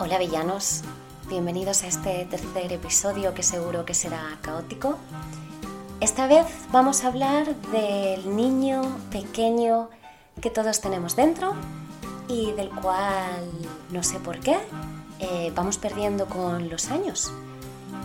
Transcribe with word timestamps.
Hola 0.00 0.18
villanos, 0.18 0.82
bienvenidos 1.28 1.82
a 1.82 1.86
este 1.86 2.24
tercer 2.24 2.72
episodio 2.72 3.34
que 3.34 3.42
seguro 3.42 3.84
que 3.84 3.94
será 3.94 4.38
caótico. 4.40 4.98
Esta 6.00 6.26
vez 6.26 6.46
vamos 6.70 7.04
a 7.04 7.08
hablar 7.08 7.54
del 7.56 8.34
niño 8.34 8.82
pequeño 9.10 9.90
que 10.40 10.50
todos 10.50 10.80
tenemos 10.80 11.14
dentro 11.14 11.54
y 12.26 12.52
del 12.52 12.70
cual 12.70 13.50
no 13.90 14.02
sé 14.02 14.18
por 14.18 14.40
qué 14.40 14.56
eh, 15.18 15.52
vamos 15.54 15.76
perdiendo 15.78 16.26
con 16.26 16.70
los 16.70 16.88
años. 16.90 17.30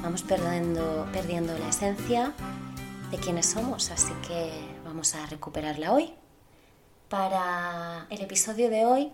Vamos 0.04 0.24
perdiendo, 0.24 1.08
perdiendo 1.14 1.58
la 1.58 1.70
esencia 1.70 2.34
de 3.10 3.18
quienes 3.18 3.46
somos, 3.46 3.92
así 3.92 4.14
que 4.28 4.52
vamos 4.86 5.16
a 5.16 5.26
recuperarla 5.28 5.94
hoy. 5.94 6.14
Para 7.10 8.06
el 8.10 8.22
episodio 8.22 8.70
de 8.70 8.86
hoy 8.86 9.14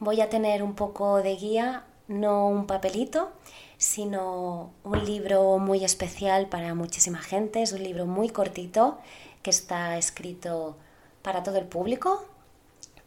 voy 0.00 0.20
a 0.20 0.28
tener 0.28 0.62
un 0.62 0.74
poco 0.74 1.22
de 1.22 1.36
guía, 1.36 1.84
no 2.08 2.48
un 2.48 2.66
papelito, 2.66 3.30
sino 3.76 4.72
un 4.82 5.04
libro 5.04 5.58
muy 5.58 5.84
especial 5.84 6.48
para 6.48 6.74
muchísima 6.74 7.18
gente. 7.18 7.62
Es 7.62 7.72
un 7.72 7.82
libro 7.82 8.06
muy 8.06 8.30
cortito 8.30 8.98
que 9.42 9.50
está 9.50 9.96
escrito 9.98 10.76
para 11.22 11.42
todo 11.42 11.58
el 11.58 11.66
público, 11.66 12.24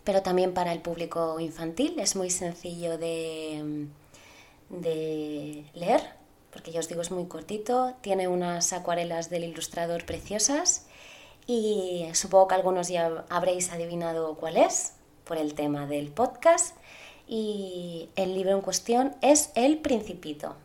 pero 0.04 0.22
también 0.22 0.54
para 0.54 0.72
el 0.72 0.82
público 0.82 1.40
infantil. 1.40 2.00
Es 2.00 2.16
muy 2.16 2.30
sencillo 2.30 2.98
de, 2.98 3.88
de 4.70 5.66
leer, 5.74 6.02
porque 6.52 6.72
ya 6.72 6.80
os 6.80 6.88
digo 6.88 7.02
es 7.02 7.12
muy 7.12 7.26
cortito. 7.26 7.94
Tiene 8.02 8.28
unas 8.28 8.72
acuarelas 8.72 9.30
del 9.30 9.44
ilustrador 9.44 10.06
preciosas 10.06 10.86
y 11.48 12.06
supongo 12.14 12.48
que 12.50 12.56
algunos 12.56 12.88
ya 12.88 13.26
habréis 13.30 13.72
adivinado 13.72 14.36
cuál 14.36 14.58
es 14.58 14.94
por 15.26 15.38
el 15.38 15.54
tema 15.54 15.88
del 15.88 16.10
podcast. 16.10 16.76
Y 17.34 18.10
el 18.18 18.36
libro 18.36 18.52
en 18.52 18.60
cuestión 18.60 19.16
es 19.22 19.52
El 19.56 19.78
Principito. 19.78 20.58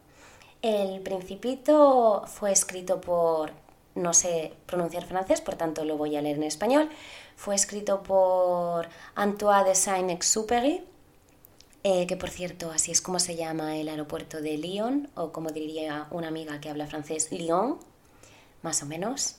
El 0.62 1.00
Principito 1.00 2.24
fue 2.26 2.50
escrito 2.50 3.00
por, 3.00 3.52
no 3.94 4.12
sé 4.12 4.52
pronunciar 4.66 5.04
francés, 5.04 5.40
por 5.40 5.54
tanto 5.54 5.84
lo 5.84 5.96
voy 5.96 6.16
a 6.16 6.22
leer 6.22 6.38
en 6.38 6.42
español. 6.42 6.90
Fue 7.36 7.54
escrito 7.54 8.02
por 8.02 8.88
Antoine 9.14 9.62
de 9.62 9.76
Saint-Exupéry, 9.76 10.82
eh, 11.84 12.08
que 12.08 12.16
por 12.16 12.30
cierto, 12.30 12.72
así 12.72 12.90
es 12.90 13.00
como 13.00 13.20
se 13.20 13.36
llama 13.36 13.76
el 13.76 13.88
aeropuerto 13.88 14.42
de 14.42 14.58
Lyon, 14.58 15.08
o 15.14 15.30
como 15.30 15.50
diría 15.50 16.08
una 16.10 16.26
amiga 16.26 16.60
que 16.60 16.68
habla 16.68 16.88
francés, 16.88 17.30
Lyon, 17.30 17.78
más 18.62 18.82
o 18.82 18.86
menos. 18.86 19.36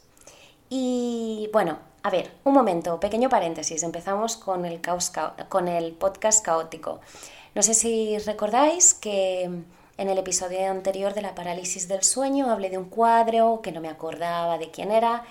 Y 0.70 1.50
bueno, 1.52 1.80
a 2.08 2.10
ver, 2.10 2.32
un 2.46 2.54
momento, 2.54 3.02
pequeño 3.02 3.28
paréntesis, 3.28 3.84
empezamos 3.84 4.38
con 4.38 4.64
el, 4.64 4.80
podcast 5.92 6.42
caótico. 6.42 7.02
No 7.54 7.62
sé 7.62 7.74
si 7.74 8.18
recordáis 8.20 8.94
que 8.94 9.44
en 9.44 10.10
el 10.10 10.18
episodio 10.18 10.72
anterior 10.72 11.14
de 11.14 11.22
la 11.22 11.36
parálisis 11.36 11.90
del 11.90 12.04
sueño 12.04 12.50
hablé 12.50 12.70
de 12.70 12.78
un 12.78 12.86
cuadro 12.88 13.60
que 13.62 13.74
no 13.74 13.82
me 13.82 13.90
acordaba 13.90 14.58
de 14.58 14.72
quién 14.72 14.90
era. 14.90 15.26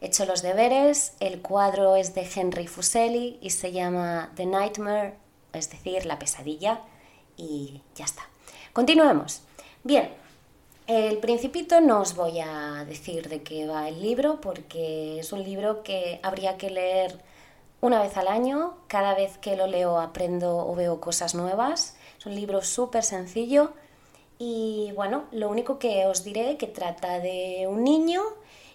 He 0.00 0.06
hecho 0.06 0.24
los 0.24 0.40
deberes, 0.40 1.12
el 1.20 1.42
cuadro 1.42 1.96
es 1.96 2.14
de 2.14 2.26
Henry 2.34 2.66
Fuseli 2.66 3.38
y 3.42 3.50
se 3.50 3.70
llama 3.70 4.32
The 4.34 4.46
Nightmare, 4.46 5.16
es 5.52 5.70
decir, 5.70 6.06
la 6.06 6.18
pesadilla, 6.18 6.80
y 7.36 7.82
ya 7.94 8.06
está. 8.06 8.22
Continuemos. 8.72 9.42
Bien, 9.84 10.08
el 10.86 11.18
Principito 11.18 11.80
no 11.80 12.00
os 12.00 12.16
voy 12.16 12.40
a 12.40 12.84
decir 12.84 13.28
de 13.28 13.42
qué 13.42 13.66
va 13.66 13.88
el 13.88 14.02
libro 14.02 14.40
porque 14.40 15.20
es 15.20 15.32
un 15.32 15.42
libro 15.42 15.82
que 15.82 16.18
habría 16.22 16.56
que 16.56 16.70
leer 16.70 17.20
una 17.80 18.02
vez 18.02 18.16
al 18.16 18.28
año. 18.28 18.74
Cada 18.88 19.14
vez 19.14 19.38
que 19.38 19.56
lo 19.56 19.66
leo 19.66 20.00
aprendo 20.00 20.56
o 20.56 20.74
veo 20.74 21.00
cosas 21.00 21.34
nuevas. 21.34 21.96
Es 22.18 22.26
un 22.26 22.34
libro 22.34 22.62
súper 22.62 23.04
sencillo 23.04 23.72
y 24.38 24.92
bueno, 24.96 25.24
lo 25.30 25.48
único 25.48 25.78
que 25.78 26.06
os 26.06 26.24
diré 26.24 26.56
que 26.56 26.66
trata 26.66 27.20
de 27.20 27.66
un 27.68 27.84
niño 27.84 28.22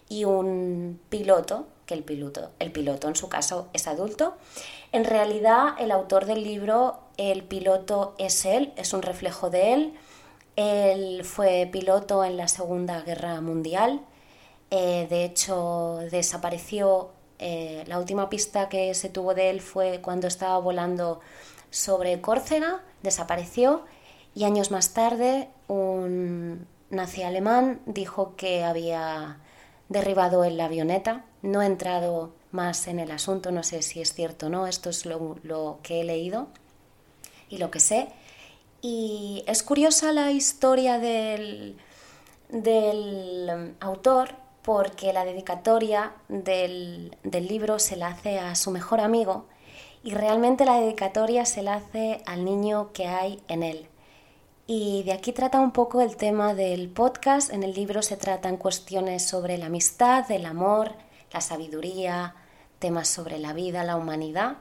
y 0.07 0.23
un 0.23 0.99
piloto, 1.09 1.67
que 1.85 1.93
el 1.93 2.03
piloto, 2.03 2.51
el 2.59 2.71
piloto 2.71 3.09
en 3.09 3.17
su 3.17 3.27
caso 3.27 3.67
es 3.73 3.85
adulto. 3.87 4.35
En 4.93 5.03
realidad 5.03 5.75
el 5.77 5.91
autor 5.91 6.25
del 6.25 6.43
libro, 6.43 6.99
el 7.17 7.43
piloto 7.43 8.15
es 8.17 8.45
él, 8.45 8.71
es 8.77 8.93
un 8.93 9.01
reflejo 9.01 9.49
de 9.49 9.73
él 9.73 9.93
él 10.57 11.23
fue 11.23 11.69
piloto 11.71 12.25
en 12.25 12.35
la 12.35 12.47
Segunda 12.47 13.01
Guerra 13.01 13.39
Mundial. 13.41 14.01
Eh, 14.71 15.05
de 15.09 15.23
hecho, 15.23 15.99
desapareció. 16.11 17.11
Eh, 17.39 17.83
la 17.85 17.99
última 17.99 18.29
pista 18.29 18.67
que 18.67 18.95
se 18.95 19.09
tuvo 19.09 19.35
de 19.35 19.51
él 19.51 19.61
fue 19.61 20.01
cuando 20.01 20.27
estaba 20.27 20.57
volando 20.57 21.19
sobre 21.69 22.19
Córcega, 22.21 22.81
desapareció 23.03 23.85
y 24.33 24.45
años 24.45 24.71
más 24.71 24.93
tarde 24.93 25.49
un 25.67 26.65
nazi 26.89 27.21
alemán 27.21 27.81
dijo 27.85 28.35
que 28.35 28.63
había 28.63 29.37
derribado 29.89 30.43
en 30.43 30.57
la 30.57 30.65
avioneta. 30.65 31.23
No 31.43 31.61
he 31.61 31.67
entrado 31.67 32.33
más 32.51 32.87
en 32.87 32.97
el 32.97 33.11
asunto, 33.11 33.51
no 33.51 33.61
sé 33.61 33.83
si 33.83 34.01
es 34.01 34.13
cierto 34.13 34.47
o 34.47 34.49
no, 34.49 34.65
esto 34.65 34.89
es 34.89 35.05
lo 35.05 35.79
que 35.83 36.01
he 36.01 36.03
leído 36.03 36.47
y 37.47 37.59
lo 37.59 37.69
que 37.69 37.79
sé. 37.79 38.07
Y 38.81 39.43
es 39.47 39.63
curiosa 39.63 40.11
la 40.11 40.31
historia 40.31 40.99
del, 40.99 41.77
del 42.49 43.75
autor 43.79 44.35
porque 44.61 45.13
la 45.13 45.25
dedicatoria 45.25 46.13
del, 46.27 47.15
del, 47.23 47.47
libro 47.47 47.79
se 47.79 47.95
la 47.95 48.07
hace 48.07 48.39
a 48.39 48.53
su 48.55 48.69
mejor 48.71 48.99
amigo 48.99 49.45
y 50.03 50.13
realmente 50.13 50.65
la 50.65 50.79
dedicatoria 50.79 51.45
se 51.45 51.63
la 51.63 51.75
hace 51.75 52.21
al 52.25 52.45
niño 52.45 52.91
que 52.93 53.07
hay 53.07 53.41
en 53.47 53.63
él. 53.63 53.87
Y 54.69 55.03
de 55.03 55.13
aquí 55.13 55.31
trata 55.31 55.61
un 55.61 55.71
poco 55.71 56.01
el 56.01 56.17
tema 56.17 56.53
del 56.53 56.89
podcast. 56.89 57.53
En 57.53 57.63
el 57.63 57.73
libro 57.73 58.01
se 58.01 58.17
tratan 58.17 58.57
cuestiones 58.57 59.25
sobre 59.25 59.57
la 59.57 59.67
amistad, 59.67 60.29
el 60.29 60.45
amor, 60.45 60.91
la 61.31 61.39
sabiduría, 61.39 62.35
temas 62.79 63.07
sobre 63.07 63.39
la 63.39 63.53
vida, 63.53 63.85
la 63.85 63.95
humanidad. 63.95 64.57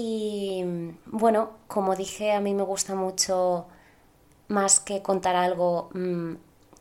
Y 0.00 0.62
bueno, 1.06 1.50
como 1.66 1.96
dije, 1.96 2.30
a 2.30 2.40
mí 2.40 2.54
me 2.54 2.62
gusta 2.62 2.94
mucho 2.94 3.66
más 4.46 4.78
que 4.78 5.02
contar 5.02 5.34
algo, 5.34 5.90
mm, 5.92 6.34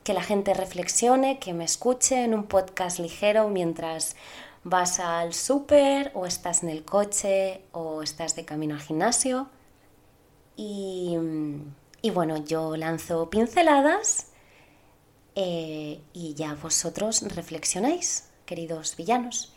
que 0.04 0.14
la 0.14 0.22
gente 0.22 0.54
reflexione, 0.54 1.40
que 1.40 1.52
me 1.56 1.64
escuche 1.64 2.24
en 2.24 2.36
un 2.36 2.44
podcast 2.44 3.00
ligero 3.00 3.50
mientras 3.50 4.16
vas 4.64 5.00
al 5.00 5.34
súper 5.34 6.12
o 6.14 6.28
estás 6.28 6.62
en 6.62 6.70
el 6.70 6.86
coche 6.86 7.64
o 7.72 8.04
estás 8.04 8.36
de 8.36 8.46
camino 8.46 8.76
al 8.76 8.82
gimnasio. 8.82 9.50
Y, 10.56 11.18
bueno, 12.14 12.38
yo 12.46 12.78
lanzo 12.78 13.32
pinceladas 13.32 14.28
eh, 15.34 16.02
y 16.14 16.36
ya 16.36 16.54
vosotros 16.54 17.24
reflexionáis, 17.36 18.30
queridos 18.46 18.96
villanos. 18.96 19.57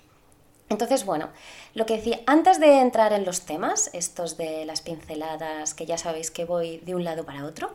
Entonces, 0.71 1.05
bueno, 1.05 1.31
lo 1.75 1.85
que 1.85 1.97
decía, 1.97 2.21
antes 2.27 2.61
de 2.61 2.79
entrar 2.79 3.13
en 3.13 3.25
los 3.25 3.41
temas, 3.43 3.91
estos 3.93 4.37
de 4.37 4.65
las 4.65 4.83
pinceladas, 4.83 5.75
que 5.75 5.85
ya 5.85 5.99
sabéis 5.99 6.31
que 6.31 6.45
voy 6.45 6.79
de 6.79 6.95
un 6.95 7.03
lado 7.03 7.25
para 7.25 7.45
otro, 7.45 7.75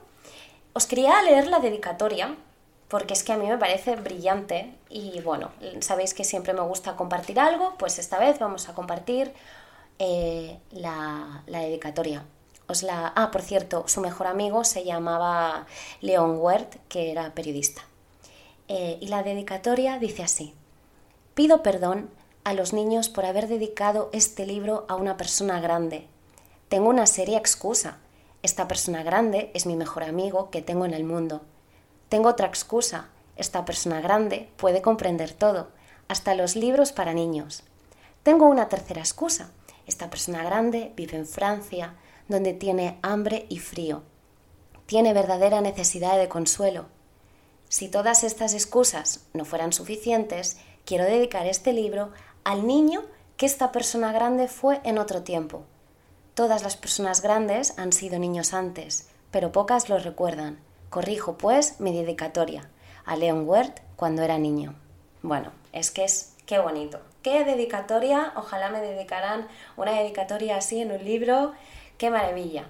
os 0.71 0.87
quería 0.87 1.21
leer 1.21 1.47
la 1.47 1.59
dedicatoria, 1.59 2.37
porque 2.87 3.13
es 3.13 3.23
que 3.25 3.33
a 3.33 3.37
mí 3.37 3.47
me 3.47 3.57
parece 3.57 3.97
brillante 3.97 4.73
y 4.89 5.19
bueno, 5.19 5.51
sabéis 5.81 6.13
que 6.13 6.23
siempre 6.23 6.53
me 6.53 6.61
gusta 6.61 6.95
compartir 6.95 7.37
algo, 7.37 7.75
pues 7.77 7.99
esta 7.99 8.17
vez 8.17 8.39
vamos 8.39 8.69
a 8.69 8.73
compartir 8.73 9.33
eh, 9.99 10.57
la, 10.71 11.43
dedicatoria. 11.47 12.23
Os 12.67 12.81
la... 12.81 13.11
Ah, 13.13 13.29
por 13.29 13.41
cierto, 13.41 13.89
su 13.89 13.99
mejor 13.99 14.27
amigo 14.27 14.63
se 14.63 14.85
llamaba 14.85 15.67
León 15.99 16.37
Wert, 16.39 16.77
que 16.87 17.11
era 17.11 17.33
periodista. 17.33 17.81
Eh, 18.69 18.97
y 19.01 19.07
la 19.07 19.21
dedicatoria 19.21 19.99
dice 19.99 20.23
así, 20.23 20.53
pido 21.33 21.61
perdón 21.61 22.09
a 22.45 22.53
los 22.53 22.73
niños 22.73 23.09
por 23.09 23.25
haber 23.25 23.47
dedicado 23.47 24.09
este 24.13 24.45
libro 24.45 24.85
a 24.87 24.95
una 24.95 25.17
persona 25.17 25.59
grande. 25.59 26.07
Tengo 26.69 26.89
una 26.89 27.07
seria 27.07 27.39
excusa. 27.39 27.97
Esta 28.43 28.67
persona 28.67 29.01
grande 29.01 29.49
es 29.55 29.65
mi 29.65 29.75
mejor 29.75 30.03
amigo 30.03 30.51
que 30.51 30.61
tengo 30.61 30.85
en 30.85 30.93
el 30.93 31.03
mundo. 31.03 31.41
Tengo 32.07 32.29
otra 32.29 32.47
excusa. 32.47 33.09
Esta 33.35 33.65
persona 33.65 33.99
grande 33.99 34.47
puede 34.57 34.83
comprender 34.83 35.33
todo, 35.33 35.69
hasta 36.07 36.35
los 36.35 36.55
libros 36.55 36.91
para 36.91 37.15
niños. 37.15 37.63
Tengo 38.21 38.45
una 38.45 38.69
tercera 38.69 39.01
excusa. 39.01 39.49
Esta 39.87 40.11
persona 40.11 40.43
grande 40.43 40.93
vive 40.95 41.17
en 41.17 41.25
Francia, 41.25 41.95
donde 42.27 42.53
tiene 42.53 42.99
hambre 43.01 43.47
y 43.49 43.57
frío. 43.57 44.03
Tiene 44.85 45.13
verdadera 45.13 45.61
necesidad 45.61 46.19
de 46.19 46.29
consuelo. 46.29 46.85
Si 47.69 47.89
todas 47.89 48.23
estas 48.23 48.53
excusas 48.53 49.25
no 49.33 49.45
fueran 49.45 49.73
suficientes, 49.73 50.57
quiero 50.85 51.05
dedicar 51.05 51.47
este 51.47 51.73
libro 51.73 52.11
al 52.45 52.65
niño 52.65 53.03
que 53.37 53.45
esta 53.45 53.73
persona 53.73 54.13
grande 54.13 54.47
fue 54.47 54.79
en 54.85 54.97
otro 54.97 55.23
tiempo. 55.23 55.63
Todas 56.35 56.63
las 56.63 56.77
personas 56.77 57.21
grandes 57.21 57.77
han 57.77 57.91
sido 57.91 58.19
niños 58.19 58.53
antes, 58.53 59.09
pero 59.31 59.51
pocas 59.51 59.89
lo 59.89 59.97
recuerdan. 59.97 60.59
Corrijo, 60.89 61.37
pues, 61.37 61.79
mi 61.81 61.91
dedicatoria 61.91 62.69
a 63.05 63.15
Leon 63.15 63.47
Wert 63.47 63.79
cuando 63.95 64.21
era 64.21 64.37
niño. 64.37 64.75
Bueno, 65.21 65.51
es 65.73 65.91
que 65.91 66.03
es 66.03 66.35
qué 66.45 66.59
bonito. 66.59 66.99
Qué 67.23 67.43
dedicatoria, 67.43 68.31
ojalá 68.35 68.69
me 68.69 68.79
dedicaran 68.79 69.47
una 69.75 69.91
dedicatoria 69.91 70.57
así 70.57 70.79
en 70.79 70.91
un 70.91 71.03
libro, 71.03 71.53
qué 71.97 72.11
maravilla. 72.11 72.65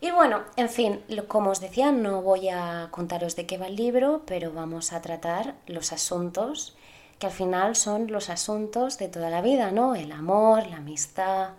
Y 0.00 0.12
bueno, 0.12 0.42
en 0.56 0.68
fin, 0.68 1.02
como 1.26 1.50
os 1.50 1.60
decía, 1.60 1.90
no 1.90 2.22
voy 2.22 2.48
a 2.48 2.88
contaros 2.92 3.34
de 3.34 3.46
qué 3.46 3.58
va 3.58 3.66
el 3.66 3.76
libro, 3.76 4.22
pero 4.26 4.52
vamos 4.52 4.92
a 4.92 5.02
tratar 5.02 5.54
los 5.66 5.92
asuntos 5.92 6.76
que 7.18 7.26
al 7.26 7.32
final 7.32 7.76
son 7.76 8.10
los 8.12 8.28
asuntos 8.30 8.98
de 8.98 9.08
toda 9.08 9.30
la 9.30 9.40
vida, 9.40 9.70
¿no? 9.70 9.94
El 9.94 10.12
amor, 10.12 10.66
la 10.66 10.78
amistad, 10.78 11.50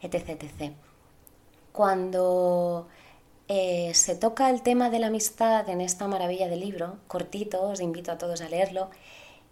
etc. 0.00 0.72
Cuando 1.72 2.88
eh, 3.48 3.92
se 3.94 4.16
toca 4.16 4.50
el 4.50 4.62
tema 4.62 4.90
de 4.90 4.98
la 4.98 5.08
amistad 5.08 5.68
en 5.68 5.80
esta 5.80 6.08
maravilla 6.08 6.48
de 6.48 6.56
libro, 6.56 6.98
cortito, 7.06 7.62
os 7.62 7.80
invito 7.80 8.10
a 8.12 8.18
todos 8.18 8.40
a 8.40 8.48
leerlo, 8.48 8.90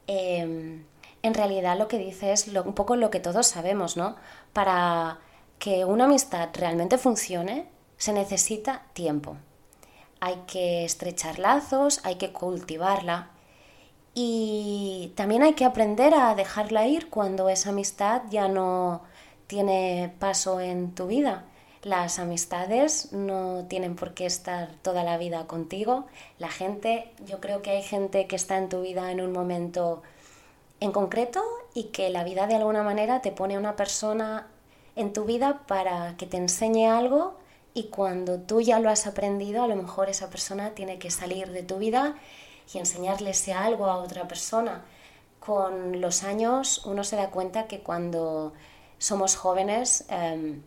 em, 0.06 0.84
en 1.22 1.34
realidad 1.34 1.78
lo 1.78 1.88
que 1.88 1.98
dice 1.98 2.32
es 2.32 2.48
un 2.48 2.74
poco 2.74 2.96
lo 2.96 3.10
que 3.10 3.20
todos 3.20 3.46
sabemos, 3.46 3.96
¿no? 3.96 4.16
Para 4.52 5.20
que 5.58 5.84
una 5.84 6.04
amistad 6.04 6.50
realmente 6.54 6.98
funcione, 6.98 7.68
se 7.96 8.12
necesita 8.12 8.82
tiempo. 8.92 9.36
Hay 10.20 10.36
que 10.46 10.84
estrechar 10.84 11.38
lazos, 11.38 12.00
hay 12.04 12.16
que 12.16 12.32
cultivarla 12.32 13.30
y 14.14 15.12
también 15.16 15.42
hay 15.42 15.54
que 15.54 15.64
aprender 15.64 16.14
a 16.14 16.34
dejarla 16.36 16.86
ir 16.86 17.10
cuando 17.10 17.48
esa 17.48 17.70
amistad 17.70 18.22
ya 18.30 18.46
no 18.46 19.02
tiene 19.48 20.14
paso 20.20 20.60
en 20.60 20.94
tu 20.94 21.08
vida. 21.08 21.44
Las 21.82 22.18
amistades 22.18 23.12
no 23.12 23.66
tienen 23.68 23.96
por 23.96 24.14
qué 24.14 24.24
estar 24.24 24.70
toda 24.82 25.02
la 25.04 25.18
vida 25.18 25.46
contigo. 25.46 26.06
La 26.38 26.48
gente, 26.48 27.12
yo 27.26 27.40
creo 27.40 27.60
que 27.60 27.70
hay 27.70 27.82
gente 27.82 28.26
que 28.26 28.36
está 28.36 28.56
en 28.56 28.68
tu 28.68 28.82
vida 28.82 29.10
en 29.10 29.20
un 29.20 29.32
momento 29.32 30.02
en 30.80 30.92
concreto 30.92 31.42
y 31.74 31.84
que 31.84 32.08
la 32.08 32.24
vida 32.24 32.46
de 32.46 32.54
alguna 32.54 32.82
manera 32.82 33.20
te 33.20 33.32
pone 33.32 33.56
a 33.56 33.58
una 33.58 33.76
persona 33.76 34.46
en 34.96 35.12
tu 35.12 35.24
vida 35.24 35.62
para 35.66 36.16
que 36.16 36.26
te 36.26 36.36
enseñe 36.36 36.86
algo 36.88 37.34
y 37.74 37.84
cuando 37.84 38.38
tú 38.38 38.60
ya 38.60 38.78
lo 38.78 38.88
has 38.88 39.06
aprendido, 39.08 39.64
a 39.64 39.66
lo 39.66 39.74
mejor 39.74 40.08
esa 40.08 40.30
persona 40.30 40.70
tiene 40.70 40.98
que 40.98 41.10
salir 41.10 41.50
de 41.50 41.64
tu 41.64 41.78
vida 41.78 42.14
y 42.72 42.78
enseñarle 42.78 43.32
algo 43.54 43.86
a 43.86 43.98
otra 43.98 44.26
persona. 44.28 44.84
Con 45.40 46.00
los 46.00 46.22
años 46.24 46.84
uno 46.86 47.04
se 47.04 47.16
da 47.16 47.30
cuenta 47.30 47.66
que 47.66 47.80
cuando 47.80 48.52
somos 48.98 49.36
jóvenes, 49.36 50.06
em, 50.08 50.62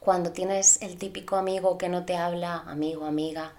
cuando 0.00 0.32
tienes 0.32 0.82
el 0.82 0.98
típico 0.98 1.36
amigo 1.36 1.78
que 1.78 1.88
no 1.88 2.04
te 2.04 2.16
habla, 2.16 2.64
amigo, 2.66 3.06
amiga, 3.06 3.54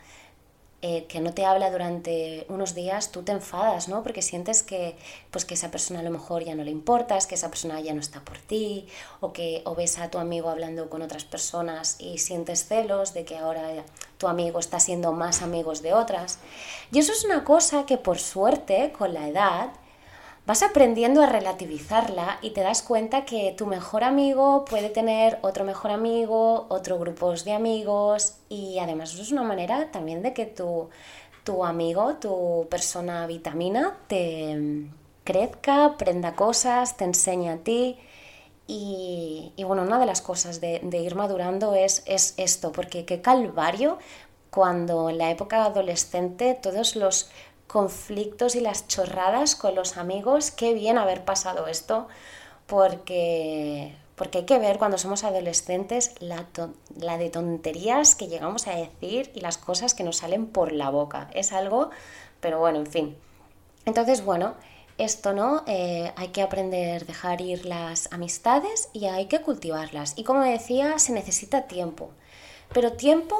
eh, 0.88 1.08
que 1.08 1.20
no 1.20 1.34
te 1.34 1.46
habla 1.46 1.72
durante 1.72 2.46
unos 2.48 2.76
días, 2.76 3.12
tú 3.12 3.24
te 3.24 3.32
enfadas, 3.32 3.88
¿no? 3.88 4.04
Porque 4.04 4.22
sientes 4.22 4.62
que, 4.62 4.96
pues 5.32 5.44
que 5.44 5.56
esa 5.56 5.72
persona 5.72 6.02
a 6.02 6.04
lo 6.04 6.12
mejor 6.12 6.44
ya 6.44 6.54
no 6.54 6.64
le 6.64 6.70
importas, 6.70 7.26
que 7.26 7.34
esa 7.34 7.50
persona 7.50 7.80
ya 7.82 7.96
no 7.96 8.02
está 8.02 8.24
por 8.24 8.38
ti, 8.38 8.86
o 9.20 9.34
que 9.34 9.64
o 9.66 9.74
ves 9.74 9.98
a 9.98 10.12
tu 10.12 10.20
amigo 10.20 10.48
hablando 10.48 10.88
con 10.88 11.02
otras 11.02 11.24
personas 11.24 11.96
y 11.98 12.20
sientes 12.20 12.68
celos 12.68 13.16
de 13.16 13.26
que 13.26 13.36
ahora 13.36 13.68
tu 14.20 14.28
amigo 14.28 14.60
está 14.60 14.80
siendo 14.80 15.12
más 15.12 15.42
amigos 15.42 15.82
de 15.82 15.96
otras. 15.96 16.38
Y 16.92 17.00
eso 17.00 17.14
es 17.14 17.26
una 17.26 17.44
cosa 17.44 17.88
que 17.88 17.98
por 17.98 18.20
suerte, 18.20 18.94
con 18.96 19.16
la 19.16 19.28
edad, 19.28 19.72
vas 20.46 20.64
aprendiendo 20.64 21.22
a 21.22 21.26
relativizarla 21.26 22.38
y 22.42 22.52
te 22.52 22.62
das 22.62 22.82
cuenta 22.82 23.26
que 23.26 23.54
tu 23.58 23.66
mejor 23.66 24.04
amigo 24.04 24.66
puede 24.66 24.90
tener 24.90 25.40
otro 25.42 25.66
mejor 25.66 25.92
amigo, 25.92 26.68
otro 26.70 27.00
grupos 27.00 27.46
de 27.46 27.54
amigos 27.54 28.36
y 28.50 28.80
además 28.80 29.14
eso 29.14 29.24
es 29.24 29.32
una 29.32 29.44
manera 29.44 29.92
también 29.92 30.22
de 30.22 30.34
que 30.34 30.46
tu, 30.46 30.90
tu 31.44 31.66
amigo, 31.66 32.16
tu 32.16 32.68
persona 32.70 33.26
vitamina, 33.28 33.98
te 34.08 34.88
crezca, 35.24 35.86
aprenda 35.86 36.36
cosas, 36.36 36.96
te 36.96 37.04
enseñe 37.04 37.50
a 37.50 37.58
ti. 37.58 37.98
Y, 38.68 39.54
bueno, 39.64 39.84
una 39.84 40.00
de 40.00 40.08
las 40.08 40.22
cosas 40.22 40.60
de, 40.60 40.80
de 40.82 40.98
ir 40.98 41.14
madurando 41.14 41.76
es, 41.76 42.02
es 42.08 42.34
esto, 42.38 42.72
porque 42.72 43.06
qué 43.06 43.22
calvario 43.22 44.00
cuando 44.50 45.10
en 45.10 45.20
la 45.20 45.30
época 45.30 45.66
adolescente 45.66 46.58
todos 46.60 46.96
los 46.96 47.30
conflictos 47.68 48.56
y 48.56 48.62
las 48.62 48.88
chorradas 48.88 49.56
con 49.56 49.76
los 49.76 49.98
amigos, 49.98 50.52
qué 50.52 50.74
bien 50.74 50.98
haber 50.98 51.26
pasado 51.26 51.68
esto, 51.68 52.08
porque, 52.68 53.96
porque 54.16 54.40
hay 54.40 54.46
que 54.46 54.60
ver 54.60 54.78
cuando 54.78 54.98
somos 54.98 55.24
adolescentes 55.24 56.16
la, 56.20 56.48
la 56.98 57.18
de 57.18 57.30
tonterías 57.30 58.16
que 58.16 58.28
llegamos 58.28 58.68
a 58.68 58.76
decir 58.76 59.32
y 59.36 59.42
las 59.42 59.58
cosas 59.58 59.94
que 59.94 60.04
nos 60.04 60.18
salen 60.18 60.48
por 60.48 60.72
la 60.72 60.90
boca. 60.90 61.30
Es 61.34 61.54
algo, 61.54 61.90
pero 62.40 62.60
bueno, 62.60 62.80
en 62.80 62.88
fin. 62.88 63.18
Entonces, 63.86 64.24
bueno, 64.24 64.56
esto 64.98 65.34
no, 65.34 65.64
eh, 65.68 66.14
hay 66.16 66.30
que 66.30 66.42
aprender 66.42 67.04
a 67.04 67.06
dejar 67.06 67.42
ir 67.42 67.66
las 67.66 68.12
amistades 68.14 68.90
y 68.94 69.06
hay 69.06 69.26
que 69.26 69.42
cultivarlas. 69.42 70.14
Y 70.16 70.24
como 70.24 70.42
decía, 70.42 70.98
se 71.00 71.12
necesita 71.12 71.68
tiempo, 71.68 72.12
pero 72.74 72.94
tiempo 72.94 73.36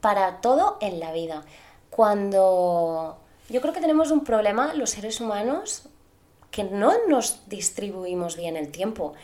para 0.00 0.40
todo 0.40 0.76
en 0.80 0.98
la 0.98 1.12
vida. 1.12 1.44
Cuando 1.90 3.18
yo 3.48 3.60
creo 3.60 3.72
que 3.72 3.80
tenemos 3.80 4.10
un 4.10 4.24
problema 4.24 4.74
los 4.74 4.90
seres 4.90 5.20
humanos 5.20 5.88
que 6.50 6.64
no 6.64 6.92
nos 7.08 7.48
distribuimos 7.48 8.36
bien 8.36 8.56
el 8.56 8.70
tiempo. 8.70 9.14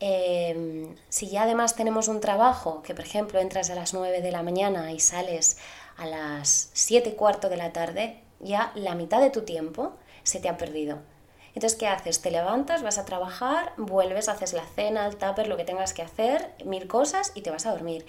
Em, 0.00 0.96
si 1.08 1.28
ya 1.28 1.44
además 1.44 1.76
tenemos 1.76 2.08
un 2.08 2.20
trabajo, 2.20 2.82
que 2.82 2.94
por 2.94 3.04
ejemplo 3.04 3.38
entras 3.38 3.70
a 3.70 3.76
las 3.76 3.94
9 3.94 4.20
de 4.20 4.32
la 4.32 4.42
mañana 4.42 4.90
y 4.92 4.98
sales 4.98 5.58
a 5.96 6.06
las 6.06 6.70
7 6.72 7.10
y 7.10 7.12
cuarto 7.12 7.48
de 7.48 7.56
la 7.56 7.72
tarde, 7.72 8.20
ya 8.40 8.72
la 8.74 8.96
mitad 8.96 9.20
de 9.20 9.30
tu 9.30 9.42
tiempo 9.42 9.92
se 10.24 10.40
te 10.40 10.48
ha 10.48 10.56
perdido. 10.56 10.98
Entonces, 11.54 11.78
¿qué 11.78 11.86
haces? 11.86 12.20
Te 12.20 12.30
levantas, 12.30 12.82
vas 12.82 12.98
a 12.98 13.04
trabajar, 13.04 13.74
vuelves, 13.76 14.28
haces 14.28 14.52
la 14.54 14.64
cena, 14.74 15.06
el 15.06 15.16
tupper, 15.16 15.48
lo 15.48 15.56
que 15.56 15.64
tengas 15.64 15.92
que 15.92 16.02
hacer, 16.02 16.50
mil 16.64 16.88
cosas 16.88 17.30
y 17.34 17.42
te 17.42 17.50
vas 17.50 17.66
a 17.66 17.72
dormir. 17.72 18.06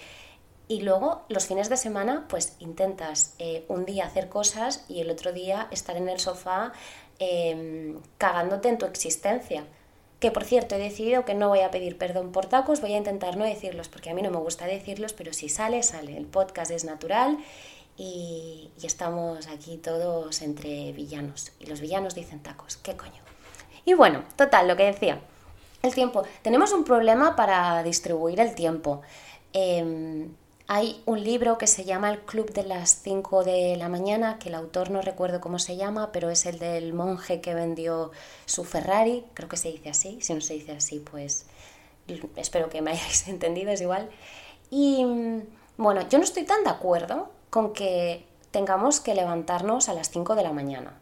Y 0.66 0.80
luego 0.80 1.22
los 1.28 1.46
fines 1.46 1.68
de 1.68 1.76
semana 1.76 2.26
pues 2.28 2.56
intentas 2.58 3.34
eh, 3.38 3.64
un 3.68 3.84
día 3.84 4.06
hacer 4.06 4.28
cosas 4.28 4.84
y 4.88 5.00
el 5.00 5.10
otro 5.10 5.32
día 5.32 5.68
estar 5.70 5.96
en 5.96 6.08
el 6.08 6.20
sofá 6.20 6.72
em, 7.18 8.00
cagándote 8.16 8.68
en 8.68 8.78
tu 8.78 8.86
existencia. 8.86 9.64
Que 10.20 10.30
por 10.30 10.44
cierto 10.44 10.76
he 10.76 10.78
decidido 10.78 11.26
que 11.26 11.34
no 11.34 11.48
voy 11.48 11.60
a 11.60 11.70
pedir 11.70 11.98
perdón 11.98 12.32
por 12.32 12.46
tacos, 12.46 12.80
voy 12.80 12.94
a 12.94 12.96
intentar 12.96 13.36
no 13.36 13.44
decirlos 13.44 13.88
porque 13.88 14.08
a 14.08 14.14
mí 14.14 14.22
no 14.22 14.30
me 14.30 14.38
gusta 14.38 14.64
decirlos, 14.66 15.12
pero 15.12 15.34
si 15.34 15.50
sale, 15.50 15.82
sale. 15.82 16.16
El 16.16 16.24
podcast 16.24 16.70
es 16.70 16.84
natural 16.84 17.38
y, 17.98 18.70
estamos 18.82 19.46
aquí 19.48 19.76
todos 19.76 20.40
entre 20.40 20.92
villanos. 20.92 21.52
Y 21.60 21.66
los 21.66 21.82
villanos 21.82 22.14
dicen 22.14 22.42
tacos, 22.42 22.78
¿qué 22.78 22.96
coño? 22.96 23.22
Y 23.84 23.92
bueno, 23.92 24.24
total, 24.36 24.66
lo 24.66 24.76
que 24.76 24.84
decía. 24.84 25.20
El 25.82 25.92
tiempo. 25.92 26.22
Tenemos 26.40 26.72
un 26.72 26.84
problema 26.84 27.36
para 27.36 27.82
distribuir 27.82 28.40
el 28.40 28.54
tiempo. 28.54 29.02
Eh, 29.52 30.26
hay 30.66 31.02
un 31.04 31.22
libro 31.22 31.58
que 31.58 31.66
se 31.66 31.84
llama 31.84 32.10
El 32.10 32.20
Club 32.20 32.52
de 32.52 32.64
las 32.64 33.02
5 33.02 33.44
de 33.44 33.76
la 33.76 33.90
mañana, 33.90 34.38
que 34.38 34.48
el 34.48 34.54
autor 34.54 34.90
no 34.90 35.02
recuerdo 35.02 35.40
cómo 35.40 35.58
se 35.58 35.76
llama, 35.76 36.10
pero 36.10 36.30
es 36.30 36.46
el 36.46 36.58
del 36.58 36.94
monje 36.94 37.40
que 37.42 37.54
vendió 37.54 38.12
su 38.46 38.64
Ferrari, 38.64 39.26
creo 39.34 39.48
que 39.48 39.58
se 39.58 39.70
dice 39.70 39.90
así, 39.90 40.18
si 40.22 40.32
no 40.32 40.40
se 40.40 40.54
dice 40.54 40.72
así, 40.72 41.00
pues 41.00 41.46
espero 42.36 42.70
que 42.70 42.80
me 42.80 42.92
hayáis 42.92 43.28
entendido, 43.28 43.70
es 43.72 43.82
igual. 43.82 44.08
Y 44.70 45.04
bueno, 45.76 46.08
yo 46.08 46.18
no 46.18 46.24
estoy 46.24 46.44
tan 46.44 46.64
de 46.64 46.70
acuerdo 46.70 47.30
con 47.50 47.74
que 47.74 48.26
tengamos 48.50 49.00
que 49.00 49.14
levantarnos 49.14 49.88
a 49.90 49.94
las 49.94 50.10
5 50.10 50.34
de 50.34 50.42
la 50.44 50.52
mañana. 50.52 50.98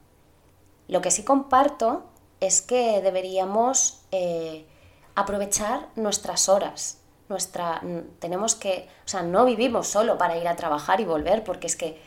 Lo 0.89 1.01
que 1.01 1.13
sí 1.13 1.23
comparto 1.23 2.05
es 2.41 2.63
que 2.63 3.01
deberíamos 3.01 4.03
eh, 4.11 4.67
aprovechar 5.15 5.89
nuestras 5.95 6.49
horas 6.49 7.02
nuestra 7.33 7.83
tenemos 8.21 8.55
que, 8.55 8.89
o 9.05 9.09
sea, 9.09 9.23
no 9.23 9.45
vivimos 9.45 9.89
solo 9.89 10.19
para 10.19 10.37
ir 10.37 10.47
a 10.47 10.55
trabajar 10.55 11.01
y 11.01 11.05
volver, 11.05 11.43
porque 11.43 11.67
es 11.67 11.77
que 11.77 12.01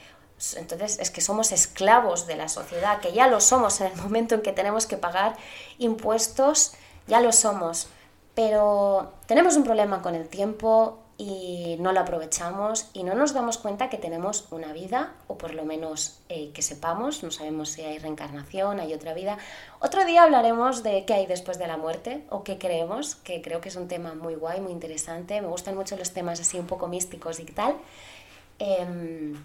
entonces 0.56 1.00
es 1.00 1.12
que 1.12 1.22
somos 1.22 1.52
esclavos 1.52 2.28
de 2.28 2.36
la 2.36 2.50
sociedad, 2.50 3.00
que 3.00 3.14
ya 3.14 3.28
lo 3.28 3.40
somos 3.40 3.82
en 3.82 3.88
el 3.88 3.98
momento 4.02 4.36
en 4.36 4.42
que 4.42 4.52
tenemos 4.52 4.86
que 4.86 4.98
pagar 4.98 5.36
impuestos, 5.78 6.74
ya 7.08 7.20
lo 7.20 7.32
somos, 7.32 7.88
pero 8.34 9.14
tenemos 9.28 9.56
un 9.56 9.64
problema 9.64 10.02
con 10.02 10.16
el 10.16 10.28
tiempo, 10.28 11.00
y 11.18 11.78
no 11.80 11.94
lo 11.94 12.02
aprovechamos 12.02 12.90
y 12.94 13.04
no 13.04 13.16
nos 13.16 13.34
damos 13.34 13.58
cuenta 13.58 13.90
que 13.90 13.98
tenemos 13.98 14.48
una 14.52 14.74
vida, 14.74 15.14
o 15.28 15.38
por 15.38 15.54
lo 15.54 15.64
menos 15.64 16.20
eh, 16.28 16.52
que 16.54 16.62
sepamos, 16.62 17.24
no 17.24 17.32
sabemos 17.32 17.70
si 17.70 17.84
hay 17.84 18.00
reencarnación, 18.00 18.80
hay 18.80 18.94
otra 18.94 19.14
vida. 19.14 19.38
Otro 19.80 20.04
día 20.04 20.24
hablaremos 20.24 20.84
de 20.84 21.06
qué 21.06 21.14
hay 21.14 21.26
después 21.26 21.58
de 21.58 21.68
la 21.68 21.78
muerte 21.78 22.26
o 22.30 22.44
qué 22.44 22.58
creemos, 22.58 23.16
que 23.16 23.42
creo 23.42 23.62
que 23.62 23.70
es 23.70 23.76
un 23.78 23.88
tema 23.88 24.14
muy 24.14 24.36
guay, 24.36 24.60
muy 24.60 24.74
interesante. 24.74 25.40
Me 25.42 25.48
gustan 25.48 25.76
mucho 25.76 25.96
los 25.96 26.12
temas 26.12 26.40
así 26.42 26.60
un 26.60 26.68
poco 26.68 26.88
místicos 26.88 27.40
y 27.40 27.46
tal. 27.46 27.76
Em, 28.60 29.42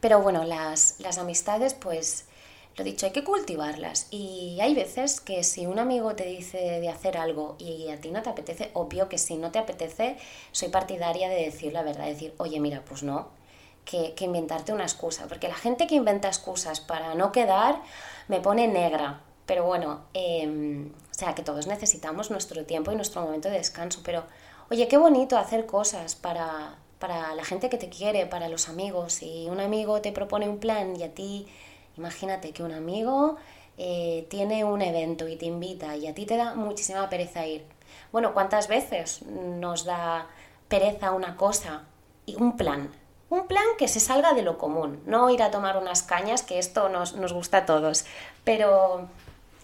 pero 0.00 0.20
bueno, 0.20 0.44
las, 0.44 0.98
las 0.98 1.18
amistades 1.18 1.74
pues 1.74 2.26
lo 2.76 2.84
dicho, 2.84 3.06
hay 3.06 3.12
que 3.12 3.24
cultivarlas. 3.24 4.08
Y 4.10 4.58
hay 4.60 4.74
veces 4.74 5.20
que 5.20 5.44
si 5.44 5.66
un 5.66 5.78
amigo 5.78 6.14
te 6.16 6.24
dice 6.24 6.58
de 6.58 6.88
hacer 6.88 7.16
algo 7.16 7.56
y 7.58 7.88
a 7.90 8.00
ti 8.00 8.10
no 8.10 8.22
te 8.22 8.30
apetece, 8.30 8.70
obvio 8.74 9.08
que 9.08 9.18
si 9.18 9.36
no 9.36 9.50
te 9.50 9.58
apetece, 9.58 10.16
soy 10.52 10.68
partidaria 10.68 11.28
de 11.28 11.44
decir 11.44 11.72
la 11.72 11.82
verdad, 11.82 12.06
decir, 12.06 12.34
oye, 12.38 12.58
mira, 12.60 12.82
pues 12.84 13.02
no, 13.02 13.28
que, 13.84 14.14
inventarte 14.20 14.72
una 14.72 14.84
excusa. 14.84 15.26
Porque 15.28 15.48
la 15.48 15.54
gente 15.54 15.86
que 15.86 15.94
inventa 15.94 16.28
excusas 16.28 16.80
para 16.80 17.14
no 17.14 17.32
quedar 17.32 17.80
me 18.28 18.40
pone 18.40 18.66
negra. 18.66 19.20
Pero 19.46 19.64
bueno, 19.64 20.04
em, 20.14 20.92
o 21.10 21.14
sea, 21.14 21.34
que 21.34 21.42
todos 21.42 21.66
necesitamos 21.66 22.30
nuestro 22.30 22.64
tiempo 22.64 22.90
y 22.90 22.96
nuestro 22.96 23.22
momento 23.22 23.48
de 23.48 23.58
descanso. 23.58 24.00
Pero, 24.04 24.24
oye, 24.70 24.88
qué 24.88 24.96
bonito 24.96 25.38
hacer 25.38 25.66
cosas 25.66 26.14
para 26.16 26.78
para 26.98 27.34
la 27.34 27.44
gente 27.44 27.68
que 27.68 27.76
te 27.76 27.90
quiere, 27.90 28.24
para 28.24 28.48
los 28.48 28.70
amigos. 28.70 29.12
Si 29.14 29.46
un 29.50 29.60
amigo 29.60 30.00
te 30.00 30.10
propone 30.10 30.48
un 30.48 30.58
plan 30.58 30.96
y 30.96 31.02
a 31.02 31.12
ti, 31.12 31.46
imagínate 31.96 32.52
que 32.52 32.62
un 32.62 32.72
amigo 32.72 33.36
eh, 33.76 34.26
tiene 34.30 34.64
un 34.64 34.82
evento 34.82 35.28
y 35.28 35.36
te 35.36 35.46
invita 35.46 35.96
y 35.96 36.06
a 36.06 36.14
ti 36.14 36.26
te 36.26 36.36
da 36.36 36.54
muchísima 36.54 37.08
pereza 37.08 37.46
ir. 37.46 37.64
Bueno, 38.12 38.32
¿cuántas 38.34 38.68
veces 38.68 39.22
nos 39.22 39.84
da 39.84 40.28
pereza 40.68 41.12
una 41.12 41.36
cosa 41.36 41.84
y 42.26 42.36
un 42.36 42.56
plan? 42.56 42.90
Un 43.30 43.46
plan 43.46 43.64
que 43.78 43.88
se 43.88 44.00
salga 44.00 44.34
de 44.34 44.42
lo 44.42 44.58
común, 44.58 45.02
no 45.06 45.30
ir 45.30 45.42
a 45.42 45.50
tomar 45.50 45.76
unas 45.76 46.02
cañas, 46.02 46.42
que 46.42 46.58
esto 46.58 46.88
nos, 46.88 47.16
nos 47.16 47.32
gusta 47.32 47.58
a 47.58 47.66
todos, 47.66 48.04
pero 48.44 49.08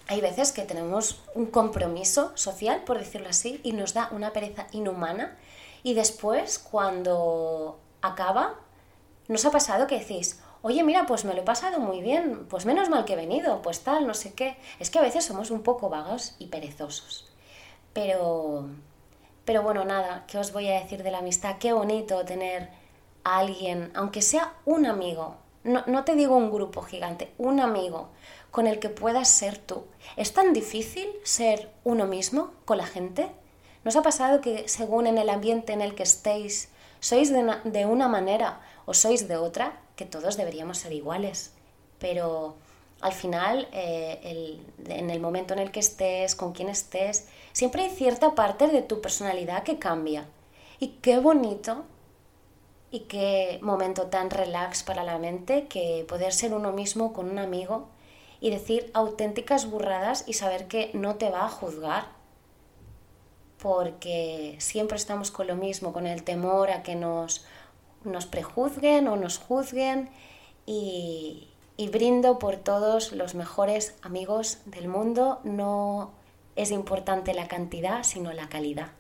hay 0.09 0.21
veces 0.21 0.51
que 0.51 0.63
tenemos 0.63 1.21
un 1.35 1.47
compromiso 1.47 2.33
social, 2.35 2.83
por 2.85 2.99
decirlo 2.99 3.29
así, 3.29 3.61
y 3.63 3.73
nos 3.73 3.95
da 3.95 4.09
una 4.11 4.33
pereza 4.33 4.67
inhumana 4.73 5.37
y 5.83 5.95
después 5.95 6.59
cuando 6.59 7.79
acaba, 8.03 8.55
nos 9.29 9.45
ha 9.45 9.51
pasado 9.51 9.87
que 9.87 9.99
decís, 9.99 10.41
oye, 10.63 10.83
mira, 10.85 11.07
pues 11.07 11.25
me 11.25 11.35
lo 11.35 11.41
he 11.41 11.45
pasado 11.45 11.81
muy 11.81 12.01
bien, 12.01 12.47
pues 12.49 12.67
menos 12.67 12.89
mal 12.89 13.05
que 13.05 13.15
he 13.15 13.17
venido, 13.17 13.63
pues 13.63 13.81
tal, 13.81 14.07
no 14.07 14.15
sé 14.15 14.35
qué. 14.35 14.57
Es 14.79 14.91
que 14.91 14.99
a 14.99 15.03
veces 15.03 15.25
somos 15.25 15.51
un 15.51 15.63
poco 15.63 15.89
vagos 15.89 16.35
y 16.39 16.47
perezosos. 16.47 17.33
Pero, 17.93 18.69
pero 19.45 19.63
bueno, 19.63 19.85
nada, 19.85 20.25
¿qué 20.27 20.39
os 20.39 20.53
voy 20.53 20.69
a 20.69 20.81
decir 20.81 21.03
de 21.03 21.11
la 21.11 21.19
amistad? 21.19 21.59
Qué 21.59 21.73
bonito 21.73 22.25
tener 22.25 22.69
a 23.25 23.39
alguien, 23.39 23.91
aunque 23.95 24.23
sea 24.23 24.55
un 24.65 24.87
amigo, 24.87 25.37
no, 25.63 25.85
no 25.87 26.05
te 26.05 26.15
digo 26.15 26.37
un 26.37 26.51
grupo 26.51 26.83
gigante, 26.83 27.33
un 27.37 27.61
amigo 27.61 28.09
con 28.51 28.67
el 28.67 28.79
que 28.79 28.89
puedas 28.89 29.29
ser 29.29 29.59
tú. 29.59 29.85
¿Es 30.17 30.33
tan 30.33 30.53
difícil 30.53 31.09
ser 31.23 31.71
uno 31.85 32.07
mismo 32.07 32.53
con 32.65 32.79
la 32.79 32.87
gente? 32.87 33.31
¿Nos 33.85 33.97
ha 33.97 34.03
pasado 34.03 34.41
que 34.41 34.69
según 34.69 35.07
en 35.07 35.19
el 35.19 35.31
ambiente 35.31 35.73
en 35.73 35.81
el 35.81 35.95
que 35.95 36.03
estéis, 36.03 36.69
sois 37.01 37.33
de 37.33 37.87
una, 37.87 38.09
manera 38.09 38.61
o 38.85 38.95
sois 38.95 39.29
de 39.29 39.37
otra? 39.37 39.81
Que 40.01 40.07
todos 40.07 40.39
deberíamos 40.39 40.79
ser 40.79 40.95
iguales. 40.95 41.53
Pero 41.99 42.57
al 43.03 43.13
final, 43.13 43.69
eh, 43.71 44.59
en 44.89 45.11
el 45.11 45.21
momento 45.21 45.53
en 45.53 45.59
el 45.59 45.71
que 45.71 45.81
estés, 45.81 46.35
con 46.35 46.55
quien 46.55 46.71
estés, 46.71 47.29
siempre 47.53 47.83
hay 47.83 47.91
cierta 47.91 48.35
parte 48.35 48.69
de 48.69 48.81
tu 48.81 49.03
personalidad 49.03 49.63
que 49.63 49.79
cambia. 49.79 50.25
Y 50.79 50.89
qué 51.03 51.19
bonito 51.19 51.85
y 52.91 53.01
qué 53.01 53.59
momento 53.61 54.07
tan 54.07 54.31
relax 54.31 54.83
para 54.83 55.05
la 55.05 55.19
mente 55.19 55.67
que 55.67 56.07
poder 56.09 56.33
ser 56.33 56.55
uno 56.55 56.73
mismo 56.73 57.13
con 57.13 57.29
un 57.29 57.39
amigo 57.39 57.89
y 58.41 58.49
decir 58.49 58.91
auténticas 58.95 59.71
burradas 59.71 60.25
y 60.27 60.33
saber 60.33 60.67
que 60.67 60.91
no 60.95 61.17
te 61.17 61.29
va 61.29 61.45
a 61.45 61.51
juzgar. 61.51 62.09
Porque 63.59 64.57
siempre 64.61 64.97
estamos 64.97 65.31
con 65.31 65.47
lo 65.47 65.57
mismo, 65.57 65.93
con 65.93 66.07
el 66.07 66.23
temor 66.23 66.71
a 66.71 66.83
que 66.83 66.95
nos, 66.95 67.45
nos 68.05 68.27
prejuzguen 68.27 69.09
o 69.09 69.17
nos 69.17 69.39
juzguen 69.39 70.11
y, 70.67 71.49
y 71.77 71.89
brindo 71.89 72.39
por 72.39 72.57
todos 72.57 73.13
los 73.13 73.35
mejores 73.35 73.97
amigos 74.03 74.59
del 74.67 74.89
mundo. 74.89 75.41
No 75.45 76.13
es 76.57 76.71
importante 76.71 77.35
la 77.35 77.49
cantidad, 77.49 78.03
sino 78.03 78.33
la 78.33 78.49
calidad. 78.49 78.93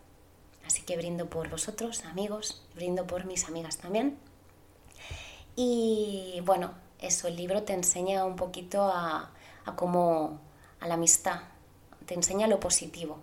Así 0.66 0.83
que 0.83 0.97
brindo 0.97 1.26
por 1.26 1.49
vosotros, 1.50 2.04
amigos, 2.04 2.62
brindo 2.75 3.07
por 3.07 3.25
mis 3.25 3.47
amigas 3.49 3.78
también. 3.78 4.19
Y 5.57 6.40
bueno, 6.45 6.73
eso, 7.00 7.28
el 7.28 7.37
libro 7.37 7.64
te 7.64 7.73
enseña 7.73 8.25
un 8.25 8.37
poquito 8.37 8.85
a, 8.85 9.30
a 9.64 9.76
cómo, 9.76 10.38
a 10.80 10.87
la 10.87 10.95
amistad, 10.95 11.40
te 12.07 12.14
enseña 12.14 12.47
lo 12.47 12.61
positivo. 12.61 13.19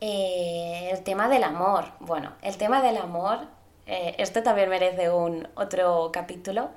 Eh, 0.00 0.90
el 0.92 1.02
tema 1.02 1.28
del 1.28 1.44
amor, 1.44 1.86
bueno, 2.00 2.32
el 2.42 2.56
tema 2.56 2.82
del 2.82 2.98
amor, 2.98 3.46
eh, 3.86 4.14
esto 4.18 4.42
también 4.42 4.68
merece 4.68 5.10
un 5.10 5.48
otro 5.54 6.10
capítulo, 6.12 6.70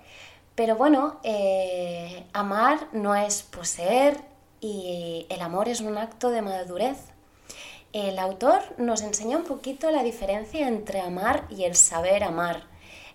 pero 0.56 0.76
bueno, 0.76 1.20
eh, 1.24 2.26
amar 2.34 2.88
no 2.92 3.16
es 3.16 3.44
poseer 3.44 4.22
y 4.62 5.26
el 5.30 5.42
amor 5.42 5.70
es 5.70 5.82
un 5.82 5.98
acto 5.98 6.30
de 6.30 6.42
madurez. 6.42 6.98
El 7.94 8.20
autor 8.20 8.62
nos 8.78 9.02
enseña 9.02 9.38
un 9.38 9.46
poquito 9.46 9.90
la 9.90 10.04
diferencia 10.04 10.68
entre 10.68 11.02
amar 11.02 11.46
y 11.50 11.64
el 11.64 11.76
saber 11.76 12.24
amar. 12.24 12.64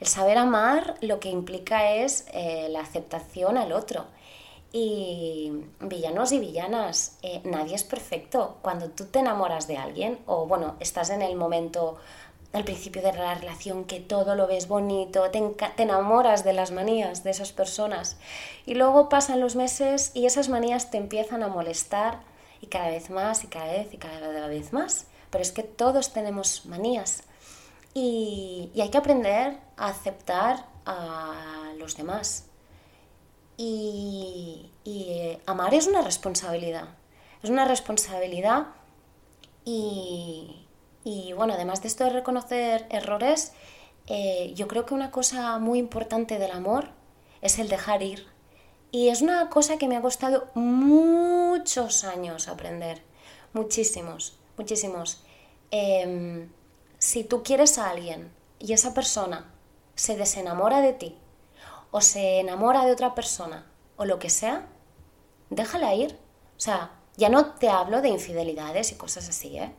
El 0.01 0.07
saber 0.09 0.39
amar 0.39 0.97
lo 1.01 1.21
que 1.21 1.29
implica 1.29 1.93
es 1.93 2.27
la 2.69 2.81
aceptación 2.81 3.57
al 3.57 3.73
otro, 3.73 4.07
y 4.77 5.53
villanos 5.79 6.33
y 6.33 6.41
villanas, 6.41 7.17
eh, 7.23 7.41
nadie 7.45 7.77
es 7.77 7.85
perfecto. 7.85 8.57
Cuando 8.61 8.91
tú 8.91 9.05
te 9.05 9.21
enamoras 9.21 9.69
de 9.69 9.77
alguien, 9.77 10.19
o 10.27 10.47
bueno, 10.47 10.75
estás 10.81 11.11
en 11.11 11.23
el 11.23 11.37
momento, 11.37 11.97
al 12.55 12.65
principio 12.65 13.03
de 13.03 13.13
la 13.13 13.35
relación, 13.35 13.85
que 13.85 14.01
todo 14.01 14.35
lo 14.35 14.47
ves 14.47 14.69
bonito, 14.69 15.31
te, 15.31 15.43
enamoras 15.77 16.45
de 16.45 16.53
las 16.55 16.71
manías 16.71 17.25
de 17.25 17.31
esas 17.31 17.53
personas, 17.53 18.17
y 18.65 18.75
luego 18.75 19.09
pasan 19.09 19.41
los 19.41 19.57
meses 19.57 20.13
y 20.15 20.27
esas 20.27 20.49
manías 20.49 20.91
te 20.91 20.97
empiezan 20.97 21.43
a 21.43 21.49
molestar, 21.49 22.21
y 22.61 22.67
cada 22.69 22.89
vez 22.89 23.11
más, 23.11 23.45
y 23.45 23.49
cada 23.49 23.73
vez, 23.73 23.93
y 23.93 23.99
cada 23.99 24.47
vez 24.49 24.73
más. 24.73 25.07
Pero 25.31 25.43
es 25.43 25.53
que 25.53 25.63
todos 25.63 26.15
tenemos 26.15 26.65
manías. 26.65 27.25
Y, 27.93 28.71
y 28.75 28.81
hay 28.81 28.89
que 28.89 28.99
aprender 28.99 29.59
a 29.77 29.89
aceptar 29.89 30.65
a 30.87 31.73
los 31.79 31.97
demás 31.97 32.47
y, 33.57 34.71
eh, 34.85 35.41
amar 35.47 35.75
es 35.75 35.87
una 35.87 36.03
responsabilidad. 36.03 36.89
Es 37.43 37.51
una 37.51 37.65
responsabilidad 37.65 38.69
y, 39.65 40.64
bueno, 41.37 41.55
además 41.55 41.83
de 41.83 41.89
esto 41.89 42.05
de 42.05 42.11
reconocer 42.11 42.87
errores, 42.91 43.53
eh, 44.07 44.53
yo 44.55 44.69
creo 44.69 44.87
que 44.87 44.95
una 44.95 45.11
cosa 45.11 45.59
muy 45.59 45.79
importante 45.79 46.39
del 46.39 46.51
amor 46.51 46.89
es 47.43 47.59
el 47.59 47.69
dejar 47.69 48.03
ir. 48.03 48.27
Y 48.91 49.09
es 49.09 49.23
una 49.23 49.51
cosa 49.51 49.77
que 49.77 49.89
me 49.89 49.97
ha 49.97 50.03
costado 50.03 50.49
muchos 50.55 52.05
años 52.05 52.49
aprender. 52.49 53.03
Muchísimos, 53.53 54.39
muchísimos. 54.57 55.25
Em, 55.71 56.51
si 56.99 57.25
tú 57.25 57.43
quieres 57.43 57.79
a 57.79 57.91
alguien 57.91 58.33
y 58.59 58.73
esa 58.73 58.95
persona 58.95 59.53
se 59.95 60.17
desenamora 60.17 60.81
de 60.81 60.93
ti 60.93 61.19
o 61.91 62.01
se 62.01 62.41
enamora 62.41 62.85
de 62.85 62.93
otra 62.93 63.15
persona 63.15 63.67
o 63.97 64.05
lo 64.05 64.19
que 64.19 64.31
sea, 64.31 64.69
déjala 65.51 65.95
ir. 65.95 66.19
O 66.57 66.61
sea, 66.61 66.93
ya 67.17 67.29
no 67.29 67.55
te 67.55 67.69
hablo 67.69 68.01
de 68.01 68.09
infidelidades 68.09 68.93
y 68.93 68.97
cosas 68.97 69.29
así, 69.29 69.59
¿eh? 69.59 69.73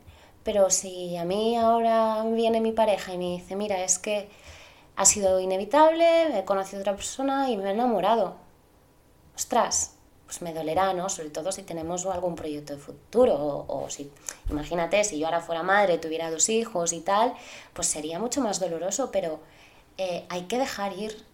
Pero 0.46 0.70
si 0.70 1.16
a 1.16 1.24
mí 1.24 1.56
ahora 1.56 2.22
viene 2.22 2.60
mi 2.60 2.70
pareja 2.70 3.12
y 3.12 3.18
me 3.18 3.24
dice, 3.32 3.56
mira, 3.56 3.82
es 3.82 3.98
que 3.98 4.28
ha 4.94 5.04
sido 5.04 5.40
inevitable, 5.40 6.38
he 6.38 6.44
conocido 6.44 6.78
a 6.78 6.80
otra 6.82 6.94
persona 6.94 7.50
y 7.50 7.56
me 7.56 7.64
he 7.64 7.72
enamorado. 7.72 8.36
Ostras, 9.34 9.96
pues 10.24 10.42
me 10.42 10.54
dolerá, 10.54 10.92
¿no? 10.92 11.08
Sobre 11.08 11.30
todo 11.30 11.50
si 11.50 11.64
tenemos 11.64 12.06
algún 12.06 12.36
proyecto 12.36 12.74
de 12.74 12.78
futuro 12.78 13.34
o, 13.34 13.86
o, 13.86 13.90
si, 13.90 14.12
imagínate, 14.48 15.02
si 15.02 15.18
yo 15.18 15.26
ahora 15.26 15.40
fuera 15.40 15.64
madre, 15.64 15.98
tuviera 15.98 16.30
dos 16.30 16.48
hijos 16.48 16.92
y 16.92 17.00
tal, 17.00 17.34
pues 17.72 17.88
sería 17.88 18.20
mucho 18.20 18.40
más 18.40 18.60
doloroso, 18.60 19.10
pero 19.10 19.40
eh, 19.98 20.26
hay 20.28 20.42
que 20.42 20.58
dejar 20.60 20.96
ir 20.96 21.24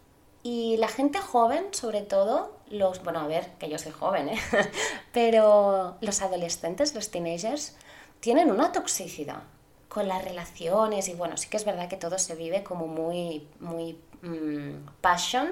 y 0.41 0.77
la 0.77 0.87
gente 0.87 1.19
joven, 1.19 1.67
sobre 1.71 2.01
todo, 2.01 2.57
los, 2.67 3.03
bueno, 3.03 3.19
a 3.19 3.27
ver, 3.27 3.47
que 3.59 3.69
yo 3.69 3.77
soy 3.77 3.91
joven, 3.91 4.29
¿eh? 4.29 4.39
pero 5.13 5.97
los 6.01 6.23
adolescentes, 6.23 6.95
los 6.95 7.11
teenagers, 7.11 7.75
tienen 8.23 8.49
una 8.49 8.71
toxicidad 8.71 9.43
con 9.89 10.07
las 10.07 10.23
relaciones 10.23 11.09
y 11.09 11.13
bueno, 11.13 11.35
sí 11.35 11.49
que 11.49 11.57
es 11.57 11.65
verdad 11.65 11.89
que 11.89 11.97
todo 11.97 12.17
se 12.17 12.35
vive 12.35 12.63
como 12.63 12.87
muy, 12.87 13.49
muy 13.59 13.99
mm, 14.21 14.87
passion, 15.01 15.51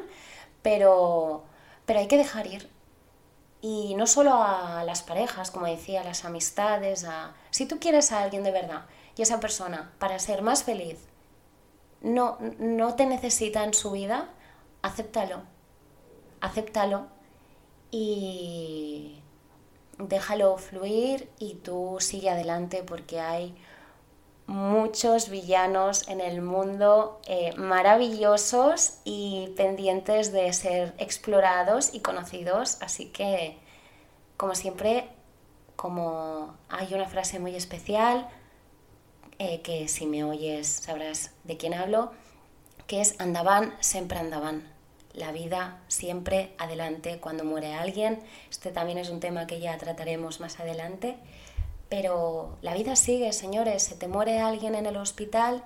pero, 0.61 1.43
pero 1.85 1.99
hay 1.99 2.07
que 2.07 2.17
dejar 2.17 2.47
ir. 2.47 2.69
Y 3.59 3.93
no 3.95 4.07
solo 4.07 4.35
a 4.35 4.85
las 4.85 5.03
parejas, 5.03 5.51
como 5.51 5.65
decía, 5.65 5.99
a 5.99 6.05
las 6.05 6.23
amistades, 6.23 7.03
a... 7.03 7.35
Si 7.49 7.65
tú 7.65 7.77
quieres 7.77 8.13
a 8.13 8.23
alguien 8.23 8.41
de 8.41 8.51
verdad 8.51 8.85
y 9.17 9.21
esa 9.21 9.41
persona 9.41 9.91
para 9.99 10.17
ser 10.17 10.41
más 10.41 10.63
feliz 10.63 10.97
no, 11.99 12.37
no 12.57 12.95
te 12.95 13.05
necesita 13.05 13.65
en 13.65 13.73
su 13.73 13.91
vida, 13.91 14.29
acéptalo, 14.81 15.41
acéptalo 16.39 17.07
y 17.91 19.20
déjalo 20.07 20.57
fluir 20.57 21.29
y 21.39 21.55
tú 21.55 21.97
sigue 21.99 22.29
adelante 22.29 22.83
porque 22.83 23.19
hay 23.19 23.55
muchos 24.47 25.29
villanos 25.29 26.07
en 26.09 26.19
el 26.19 26.41
mundo 26.41 27.21
eh, 27.25 27.53
maravillosos 27.55 28.95
y 29.05 29.53
pendientes 29.55 30.31
de 30.31 30.51
ser 30.53 30.93
explorados 30.97 31.93
y 31.93 32.01
conocidos. 32.01 32.77
Así 32.81 33.05
que, 33.07 33.57
como 34.37 34.55
siempre, 34.55 35.09
como 35.75 36.55
hay 36.69 36.93
una 36.93 37.07
frase 37.07 37.39
muy 37.39 37.55
especial, 37.55 38.29
eh, 39.39 39.61
que 39.61 39.87
si 39.87 40.05
me 40.05 40.23
oyes 40.23 40.67
sabrás 40.67 41.31
de 41.45 41.57
quién 41.57 41.73
hablo, 41.73 42.11
que 42.87 43.01
es 43.01 43.19
andaban, 43.19 43.73
siempre 43.79 44.19
andaban. 44.19 44.80
La 45.13 45.31
vida 45.31 45.81
siempre 45.87 46.53
adelante 46.57 47.19
cuando 47.19 47.43
muere 47.43 47.73
alguien. 47.73 48.19
Este 48.49 48.71
también 48.71 48.97
es 48.97 49.09
un 49.09 49.19
tema 49.19 49.47
que 49.47 49.59
ya 49.59 49.77
trataremos 49.77 50.39
más 50.39 50.59
adelante. 50.59 51.17
Pero 51.89 52.57
la 52.61 52.73
vida 52.73 52.95
sigue, 52.95 53.33
señores. 53.33 53.83
Se 53.83 53.95
te 53.95 54.07
muere 54.07 54.39
alguien 54.39 54.75
en 54.75 54.85
el 54.85 54.95
hospital 54.97 55.63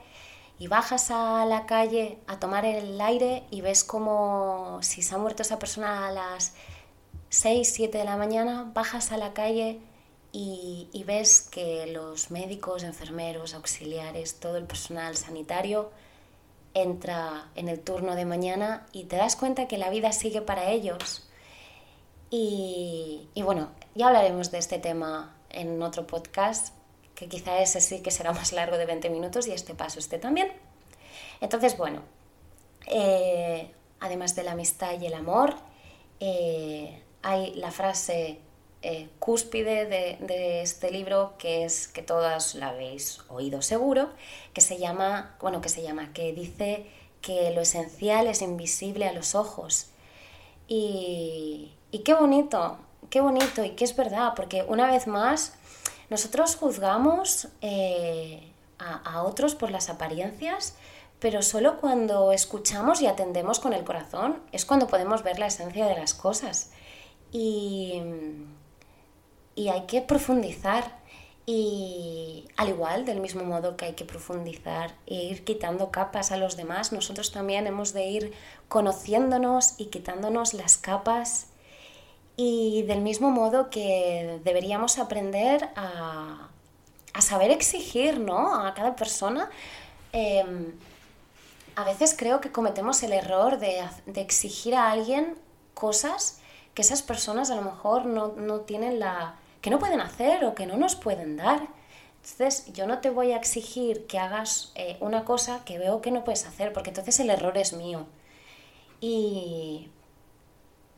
y 0.58 0.68
bajas 0.68 1.12
a 1.12 1.46
la 1.46 1.66
calle 1.66 2.18
a 2.28 2.40
tomar 2.40 2.66
el 2.66 3.00
aire 3.00 3.44
y 3.52 3.62
ves 3.62 3.84
como 3.84 4.80
si 4.82 5.02
se 5.02 5.14
ha 5.14 5.18
muerto 5.18 5.44
esa 5.44 5.60
persona 5.60 6.08
a 6.08 6.12
las 6.12 6.54
6, 7.30 7.70
7 7.72 7.98
de 7.98 8.06
la 8.06 8.18
mañana, 8.18 8.72
bajas 8.74 9.12
a 9.12 9.18
la 9.18 9.34
calle 9.34 9.80
y, 10.32 10.88
y 10.94 11.04
ves 11.04 11.42
que 11.42 11.88
los 11.88 12.32
médicos, 12.32 12.84
enfermeros, 12.84 13.54
auxiliares, 13.54 14.40
todo 14.40 14.58
el 14.58 14.66
personal 14.66 15.18
sanitario 15.18 15.92
entra 16.76 17.50
en 17.56 17.70
el 17.70 17.80
turno 17.80 18.16
de 18.16 18.26
mañana 18.26 18.86
y 18.92 19.06
te 19.06 19.16
das 19.16 19.36
cuenta 19.36 19.68
que 19.68 19.80
la 19.80 19.90
vida 19.90 20.12
sigue 20.12 20.42
para 20.42 20.70
ellos. 20.70 21.28
Y, 22.30 23.30
y 23.34 23.42
bueno, 23.42 23.72
ya 23.96 24.08
hablaremos 24.08 24.52
de 24.52 24.60
este 24.60 24.78
tema 24.78 25.36
en 25.50 25.82
otro 25.82 26.06
podcast, 26.06 26.76
que 27.16 27.28
quizá 27.28 27.60
ese 27.60 27.80
sí 27.82 28.02
que 28.02 28.12
será 28.12 28.34
más 28.34 28.52
largo 28.52 28.78
de 28.78 28.86
20 28.86 29.10
minutos 29.10 29.48
y 29.48 29.52
este 29.52 29.74
paso 29.74 30.00
este 30.00 30.20
también. 30.20 30.52
Entonces, 31.40 31.78
bueno, 31.78 32.02
eh, 32.88 33.72
además 34.02 34.36
de 34.36 34.44
la 34.44 34.52
amistad 34.52 35.00
y 35.00 35.06
el 35.06 35.14
amor, 35.14 35.56
eh, 36.20 37.02
hay 37.22 37.54
la 37.56 37.72
frase 37.72 38.40
eh, 38.82 39.10
cúspide 39.20 39.86
de, 39.88 40.62
este 40.62 40.92
libro 40.92 41.34
que 41.40 41.66
es 41.66 41.88
que 41.88 42.02
todas 42.02 42.56
la 42.56 42.70
habéis 42.70 43.22
oído 43.30 43.62
seguro, 43.62 44.10
que 44.54 44.62
se 44.62 44.78
llama, 44.78 45.36
bueno, 45.42 45.62
que 45.62 45.70
se 45.70 45.82
llama, 45.82 46.14
que 46.14 46.34
dice 46.34 46.86
que 47.22 47.52
lo 47.52 47.62
esencial 47.62 48.28
es 48.28 48.42
invisible 48.42 49.08
a 49.08 49.14
los 49.14 49.34
ojos. 49.34 49.88
Y, 50.68 51.74
qué 52.04 52.14
bonito, 52.14 52.78
qué 53.10 53.22
bonito 53.22 53.64
y 53.64 53.72
qué 53.72 53.86
es 53.86 53.96
verdad, 53.96 54.34
porque 54.36 54.64
una 54.68 54.86
vez 54.86 55.08
más 55.08 55.54
nosotros 56.10 56.56
juzgamos 56.56 57.48
eh, 57.62 58.52
a, 58.78 58.98
a 58.98 59.24
otros 59.24 59.56
por 59.56 59.72
las 59.72 59.90
apariencias, 59.90 60.76
pero 61.20 61.42
solo 61.42 61.78
cuando 61.78 62.32
escuchamos 62.32 63.02
y 63.02 63.08
atendemos 63.08 63.60
con 63.60 63.74
el 63.74 63.84
corazón 63.84 64.44
es 64.52 64.66
cuando 64.66 64.86
podemos 64.88 65.24
ver 65.24 65.40
la 65.40 65.48
esencia 65.48 65.88
de 65.88 65.96
las 65.96 66.14
cosas. 66.14 66.72
Y, 67.32 68.02
y 69.56 69.70
hay 69.70 69.86
que 69.86 70.02
profundizar. 70.02 71.04
Y 71.48 72.48
al 72.58 72.70
igual, 72.70 73.06
del 73.06 73.20
mismo 73.20 73.44
modo 73.44 73.78
que 73.78 73.86
hay 73.86 73.94
que 73.94 74.04
profundizar 74.04 74.96
e 75.06 75.14
ir 75.14 75.44
quitando 75.44 75.92
capas 75.92 76.32
a 76.32 76.38
los 76.38 76.58
demás, 76.58 76.92
nosotros 76.92 77.32
también 77.32 77.68
hemos 77.68 77.94
de 77.94 78.06
ir 78.06 78.34
conociéndonos 78.68 79.76
y 79.78 79.86
quitándonos 79.86 80.56
las 80.56 80.78
capas 80.78 81.48
y 82.38 82.84
del 82.84 83.02
mismo 83.02 83.32
modo 83.32 83.70
que 83.70 84.42
deberíamos 84.44 85.00
aprender 85.00 85.70
a, 85.76 86.50
saber 87.20 87.52
exigir 87.52 88.20
¿no? 88.20 88.66
a 88.66 88.74
cada 88.74 88.96
persona, 88.96 89.50
em, 90.12 90.74
a 91.76 91.84
veces 91.86 92.16
creo 92.18 92.42
que 92.42 92.52
cometemos 92.52 93.02
el 93.04 93.14
error 93.14 93.58
de, 93.58 93.82
exigir 94.16 94.76
a 94.76 94.92
alguien 94.92 95.38
cosas 95.74 96.40
que 96.74 96.82
esas 96.82 97.02
personas 97.02 97.52
a 97.52 97.56
lo 97.56 97.62
mejor 97.62 98.06
no, 98.06 98.60
tienen 98.62 99.00
la... 99.00 99.36
que 99.66 99.72
no 99.72 99.80
pueden 99.80 100.00
hacer 100.00 100.46
o 100.46 100.54
que 100.54 100.68
no 100.68 100.78
nos 100.78 100.96
pueden 100.96 101.38
dar. 101.38 101.68
Entonces 102.18 102.72
yo 102.74 102.86
no 102.86 103.00
te 103.00 103.10
voy 103.10 103.32
a 103.32 103.38
exigir 103.38 104.06
que 104.06 104.20
hagas 104.20 104.72
eh, 104.76 104.96
una 105.00 105.26
cosa 105.26 105.66
que 105.66 105.80
veo 105.80 106.02
que 106.02 106.12
no 106.12 106.24
puedes 106.24 106.46
hacer, 106.46 106.72
porque 106.72 106.92
entonces 106.92 107.20
el 107.20 107.32
error 107.32 107.58
es 107.58 107.74
mío. 107.74 108.06
Y, 109.02 109.90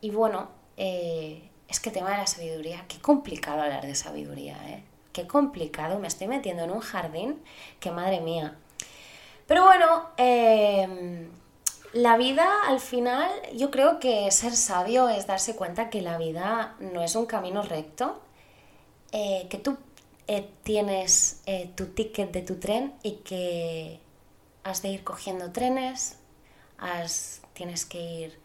y 0.01 0.09
bueno, 0.09 0.49
eh, 0.75 1.49
es 1.69 1.79
que 1.79 1.91
tema 1.91 2.11
de 2.11 2.17
la 2.17 2.27
sabiduría, 2.27 2.83
qué 2.89 2.99
complicado 2.99 3.61
hablar 3.61 3.85
de 3.85 3.95
sabiduría, 3.95 4.57
¿eh? 4.67 4.83
Qué 5.13 5.27
complicado, 5.27 5.97
me 5.99 6.09
estoy 6.09 6.27
metiendo 6.27 6.65
en 6.65 6.71
un 6.71 6.81
jardín 6.81 7.41
que 7.79 7.91
madre 7.91 8.19
mía. 8.19 8.57
Pero 9.47 9.63
bueno, 9.63 10.09
em, 10.17 11.29
la 11.93 12.17
vida 12.17 12.45
al 12.67 12.81
final, 12.81 13.31
yo 13.55 13.71
creo 13.71 13.99
que 14.01 14.29
ser 14.31 14.57
sabio 14.57 15.07
es 15.07 15.25
darse 15.25 15.55
cuenta 15.55 15.89
que 15.89 16.01
la 16.01 16.17
vida 16.17 16.75
no 16.81 17.01
es 17.01 17.15
un 17.15 17.27
camino 17.27 17.61
recto, 17.61 18.26
eh, 19.11 19.47
que 19.49 19.57
tú 19.57 19.77
eh, 20.27 20.49
tienes 20.63 21.41
tu 21.75 21.87
ticket 21.87 22.31
de 22.31 22.41
tu 22.41 22.55
tren 22.55 22.93
y 23.03 23.17
que 23.17 23.99
has 24.63 24.81
de 24.81 24.89
ir 24.89 25.03
cogiendo 25.03 25.51
trenes, 25.51 26.17
tienes 27.53 27.85
que 27.85 28.01
ir 28.01 28.39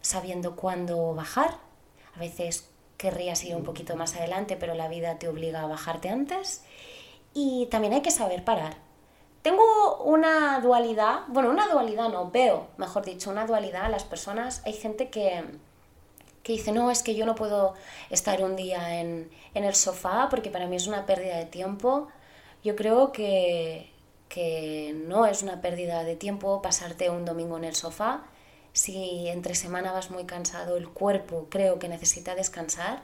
sabiendo 0.00 0.56
cuándo 0.56 1.14
bajar. 1.14 1.58
A 2.14 2.18
veces 2.18 2.68
querrías 2.96 3.42
ir 3.44 3.56
un 3.56 3.64
poquito 3.64 3.96
más 3.96 4.14
adelante, 4.16 4.56
pero 4.56 4.74
la 4.74 4.88
vida 4.88 5.18
te 5.18 5.28
obliga 5.28 5.62
a 5.62 5.66
bajarte 5.66 6.08
antes. 6.08 6.62
Y 7.34 7.66
también 7.66 7.94
hay 7.94 8.02
que 8.02 8.10
saber 8.10 8.44
parar. 8.44 8.76
Tengo 9.42 9.96
una 10.04 10.60
dualidad, 10.60 11.22
bueno, 11.26 11.50
una 11.50 11.66
dualidad 11.66 12.10
no, 12.10 12.30
veo, 12.30 12.68
mejor 12.76 13.04
dicho, 13.04 13.30
una 13.30 13.44
dualidad. 13.44 13.90
Las 13.90 14.04
personas, 14.04 14.62
hay 14.64 14.74
gente 14.74 15.10
que, 15.10 15.44
que 16.42 16.52
dice, 16.54 16.72
no, 16.72 16.90
es 16.90 17.02
que 17.02 17.14
yo 17.14 17.26
no 17.26 17.34
puedo 17.34 17.74
estar 18.10 18.42
un 18.42 18.56
día 18.56 19.00
en, 19.00 19.30
en 19.54 19.64
el 19.64 19.74
sofá 19.74 20.28
porque 20.30 20.50
para 20.50 20.66
mí 20.66 20.76
es 20.76 20.86
una 20.86 21.06
pérdida 21.06 21.36
de 21.36 21.46
tiempo. 21.46 22.08
Yo 22.64 22.76
creo 22.76 23.12
que, 23.12 23.90
que 24.28 24.94
no 25.06 25.26
es 25.26 25.42
una 25.42 25.60
pérdida 25.60 26.04
de 26.04 26.16
tiempo 26.16 26.62
pasarte 26.62 27.10
un 27.10 27.24
domingo 27.24 27.56
en 27.58 27.64
el 27.64 27.74
sofá 27.74 28.24
si 28.72 29.28
entre 29.28 29.54
semana 29.54 29.92
vas 29.92 30.10
muy 30.10 30.24
cansado, 30.24 30.76
el 30.76 30.88
cuerpo 30.88 31.46
creo 31.50 31.78
que 31.78 31.88
necesita 31.88 32.34
descansar. 32.34 33.02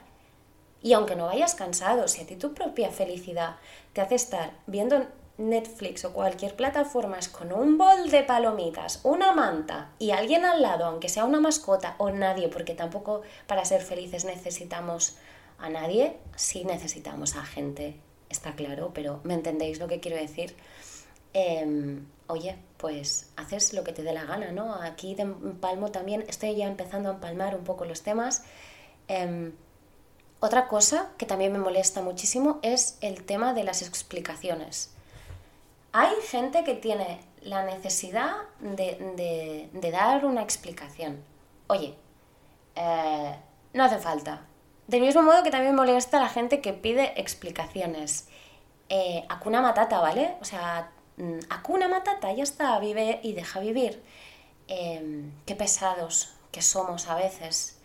Y 0.81 0.93
aunque 0.93 1.15
no 1.15 1.25
vayas 1.25 1.55
cansado, 1.55 2.07
si 2.07 2.21
a 2.21 2.25
ti 2.25 2.35
tu 2.35 2.53
propia 2.53 2.89
felicidad 2.89 3.57
te 3.93 4.01
hace 4.01 4.15
estar 4.15 4.53
viendo 4.65 5.05
Netflix 5.39 6.05
o 6.05 6.13
cualquier 6.13 6.55
plataforma 6.55 7.17
con 7.31 7.51
un 7.53 7.77
bol 7.77 8.11
de 8.11 8.23
palomitas, 8.23 8.99
una 9.03 9.31
manta 9.31 9.91
y 9.97 10.11
alguien 10.11 10.45
al 10.45 10.61
lado, 10.61 10.85
aunque 10.85 11.09
sea 11.09 11.25
una 11.25 11.39
mascota 11.39 11.95
o 11.97 12.11
nadie, 12.11 12.49
porque 12.49 12.75
tampoco 12.75 13.21
para 13.47 13.65
ser 13.65 13.81
felices 13.81 14.25
necesitamos 14.25 15.17
a 15.57 15.69
nadie, 15.69 16.17
sí 16.35 16.65
necesitamos 16.65 17.35
a 17.35 17.43
gente, 17.43 17.95
está 18.29 18.53
claro, 18.53 18.91
pero 18.93 19.21
¿me 19.23 19.33
entendéis 19.33 19.79
lo 19.79 19.87
que 19.87 19.99
quiero 19.99 20.17
decir? 20.17 20.55
Em, 21.33 22.05
oye, 22.27 22.57
pues 22.77 23.31
haces 23.37 23.73
lo 23.73 23.83
que 23.83 23.93
te 23.93 24.03
dé 24.03 24.13
la 24.13 24.25
gana, 24.25 24.51
¿no? 24.51 24.75
Aquí 24.75 25.15
de 25.15 25.23
empalmo 25.23 25.89
también, 25.91 26.25
estoy 26.27 26.55
ya 26.55 26.67
empezando 26.67 27.09
a 27.09 27.13
empalmar 27.13 27.55
un 27.55 27.63
poco 27.63 27.85
los 27.85 28.03
temas. 28.03 28.43
Em, 29.07 29.53
otra 30.41 30.67
cosa 30.67 31.11
que 31.17 31.25
también 31.25 31.51
me 31.51 31.59
molesta 31.59 32.01
muchísimo 32.01 32.59
es 32.61 32.97
el 33.01 33.23
tema 33.23 33.53
de 33.53 33.63
las 33.63 33.81
explicaciones. 33.81 34.91
Hay 35.91 36.15
gente 36.27 36.63
que 36.63 36.75
tiene 36.75 37.19
la 37.41 37.63
necesidad 37.63 38.35
de, 38.59 39.69
dar 39.91 40.25
una 40.25 40.41
explicación. 40.41 41.23
Oye, 41.67 41.95
eh, 42.75 43.35
no 43.73 43.83
hace 43.83 43.97
falta. 43.97 44.45
Del 44.87 45.01
mismo 45.01 45.21
modo 45.21 45.43
que 45.43 45.51
también 45.51 45.75
molesta 45.75 46.19
la 46.19 46.29
gente 46.29 46.61
que 46.61 46.73
pide 46.73 47.19
explicaciones. 47.19 48.27
Eh, 48.89 49.23
acuna 49.29 49.61
matata, 49.61 49.99
¿vale? 49.99 50.35
O 50.41 50.45
sea, 50.45 50.91
Mm, 51.19 51.39
Acuna 51.49 51.89
Matata, 51.89 52.31
ya 52.31 52.43
está, 52.43 52.79
vive 52.79 53.19
y 53.23 53.33
deja 53.33 53.59
vivir. 53.59 54.01
Em, 54.67 55.33
qué 55.45 55.55
pesados 55.55 56.33
que 56.51 56.61
somos 56.61 57.07
a 57.07 57.15
veces 57.15 57.79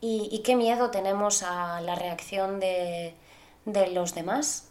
y, 0.00 0.42
qué 0.44 0.56
miedo 0.56 0.90
tenemos 0.90 1.42
a 1.44 1.80
la 1.80 1.94
reacción 1.94 2.58
de, 2.60 3.14
los 3.92 4.14
demás. 4.14 4.70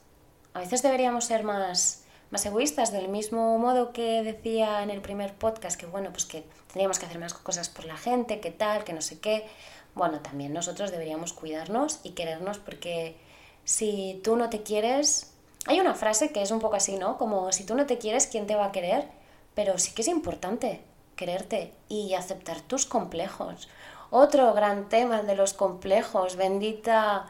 A 0.54 0.60
veces 0.60 0.82
deberíamos 0.84 1.26
ser 1.26 1.44
más, 1.44 2.01
más 2.32 2.46
egoístas, 2.46 2.92
del 2.92 3.10
mismo 3.10 3.58
modo 3.58 3.92
que 3.92 4.24
decía 4.24 4.82
en 4.84 4.90
el 4.90 5.02
primer 5.02 5.34
podcast, 5.34 5.80
que 5.80 5.86
bueno, 5.86 6.10
pues 6.12 6.26
que 6.26 6.44
tendríamos 6.68 6.98
que 6.98 7.06
hacer 7.06 7.20
más 7.20 7.34
cosas 7.34 7.70
por 7.70 7.86
la 7.86 7.98
gente, 7.98 8.40
que 8.40 8.52
tal, 8.52 8.84
que 8.86 8.94
no 8.94 9.02
sé 9.02 9.20
qué. 9.20 9.46
Bueno, 9.94 10.22
también 10.22 10.54
nosotros 10.54 10.92
deberíamos 10.92 11.34
cuidarnos 11.34 12.00
y 12.04 12.12
querernos 12.12 12.58
porque 12.58 13.18
si 13.66 14.22
tú 14.24 14.38
no 14.38 14.50
te 14.50 14.64
quieres, 14.64 15.34
hay 15.66 15.82
una 15.82 15.94
frase 15.94 16.32
que 16.32 16.42
es 16.42 16.52
un 16.52 16.60
poco 16.60 16.78
así, 16.78 16.96
¿no? 16.96 17.18
Como 17.18 17.52
si 17.52 17.66
tú 17.66 17.76
no 17.76 17.86
te 17.86 17.98
quieres, 17.98 18.28
¿quién 18.28 18.48
te 18.48 18.56
va 18.56 18.66
a 18.66 18.72
querer? 18.72 19.08
Pero 19.54 19.78
sí 19.78 19.94
que 19.94 20.02
es 20.02 20.08
importante 20.08 20.82
quererte 21.18 21.74
y 21.90 22.14
aceptar 22.14 22.62
tus 22.62 22.86
complejos. 22.86 23.68
Otro 24.10 24.54
gran 24.54 24.90
tema 24.90 25.22
de 25.22 25.36
los 25.36 25.54
complejos, 25.54 26.38
bendita 26.38 27.28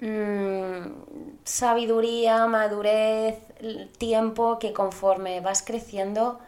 mm, 0.00 1.38
sabiduría, 1.44 2.46
madurez, 2.46 3.38
tiempo 3.98 4.58
que 4.58 4.72
conforme 4.72 5.40
vas 5.40 5.62
creciendo, 5.62 6.38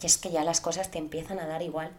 y 0.00 0.06
es 0.06 0.18
que 0.18 0.30
ya 0.30 0.44
las 0.44 0.60
cosas 0.60 0.90
te 0.90 0.98
empiezan 0.98 1.38
a 1.40 1.46
dar 1.46 1.62
igual. 1.62 1.90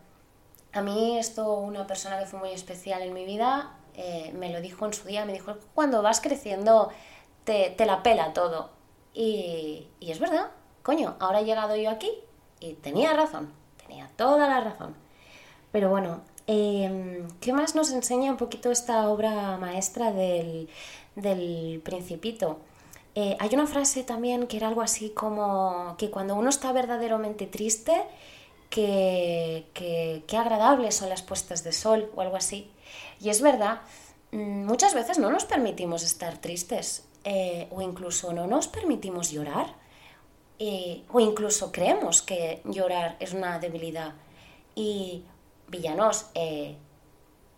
A 0.72 0.82
mí 0.82 1.18
esto, 1.18 1.54
una 1.54 1.88
persona 1.88 2.20
que 2.20 2.26
fue 2.26 2.40
muy 2.40 2.52
especial 2.52 3.02
en 3.02 3.14
mi 3.14 3.26
vida, 3.26 3.76
eh, 3.96 4.32
me 4.34 4.52
lo 4.52 4.62
dijo 4.62 4.86
en 4.86 4.94
su 4.94 5.08
día, 5.08 5.26
me 5.26 5.34
dijo, 5.34 5.58
cuando 5.74 6.02
vas 6.02 6.22
creciendo 6.22 6.90
te, 7.44 7.76
la 7.86 8.04
pela 8.04 8.34
todo. 8.34 8.70
Y, 9.14 9.88
es 10.00 10.20
verdad, 10.20 10.52
coño, 10.84 11.16
ahora 11.20 11.42
he 11.42 11.46
llegado 11.46 11.76
yo 11.76 11.90
aquí 11.90 12.12
y 12.60 12.74
tenía 12.76 13.14
razón, 13.14 13.52
tenía 13.86 14.10
toda 14.16 14.48
la 14.48 14.62
razón. 14.62 14.96
Pero 15.72 15.90
bueno, 15.90 16.22
em, 16.50 17.28
¿qué 17.40 17.54
más 17.54 17.76
nos 17.76 17.92
enseña 17.92 18.32
un 18.32 18.38
poquito 18.38 18.72
esta 18.72 19.08
obra 19.10 19.58
maestra 19.58 20.12
del, 20.12 20.68
del 21.16 21.82
Principito? 21.84 22.60
Eh, 23.16 23.36
hay 23.40 23.50
una 23.54 23.68
frase 23.68 24.04
también 24.04 24.48
que 24.48 24.58
era 24.58 24.68
algo 24.68 24.82
así 24.82 25.10
como 25.12 25.96
que 25.98 26.10
cuando 26.10 26.36
uno 26.36 26.50
está 26.50 26.72
verdaderamente 26.72 27.46
triste, 27.48 27.94
que, 28.70 29.66
que, 29.74 30.38
agradables 30.38 30.96
son 30.96 31.10
las 31.10 31.22
puestas 31.22 31.64
de 31.64 31.72
sol 31.72 32.12
o 32.16 32.22
algo 32.22 32.36
así. 32.36 32.72
Y 33.20 33.30
es 33.30 33.42
verdad, 33.42 33.82
mm, 34.32 34.66
muchas 34.66 34.94
veces 34.94 35.20
no 35.20 35.30
nos 35.32 35.46
permitimos 35.46 36.04
estar 36.04 36.38
tristes 36.38 37.06
eh, 37.24 37.68
o 37.72 37.82
incluso 37.82 38.32
no 38.34 38.48
nos 38.48 38.68
permitimos 38.68 39.32
llorar 39.32 39.76
eh, 40.60 41.04
o 41.12 41.20
incluso 41.20 41.72
creemos 41.72 42.22
que 42.22 42.62
llorar 42.66 43.18
es 43.20 43.34
una 43.34 43.60
debilidad. 43.60 44.14
Y 44.76 45.24
Villanos, 45.70 46.26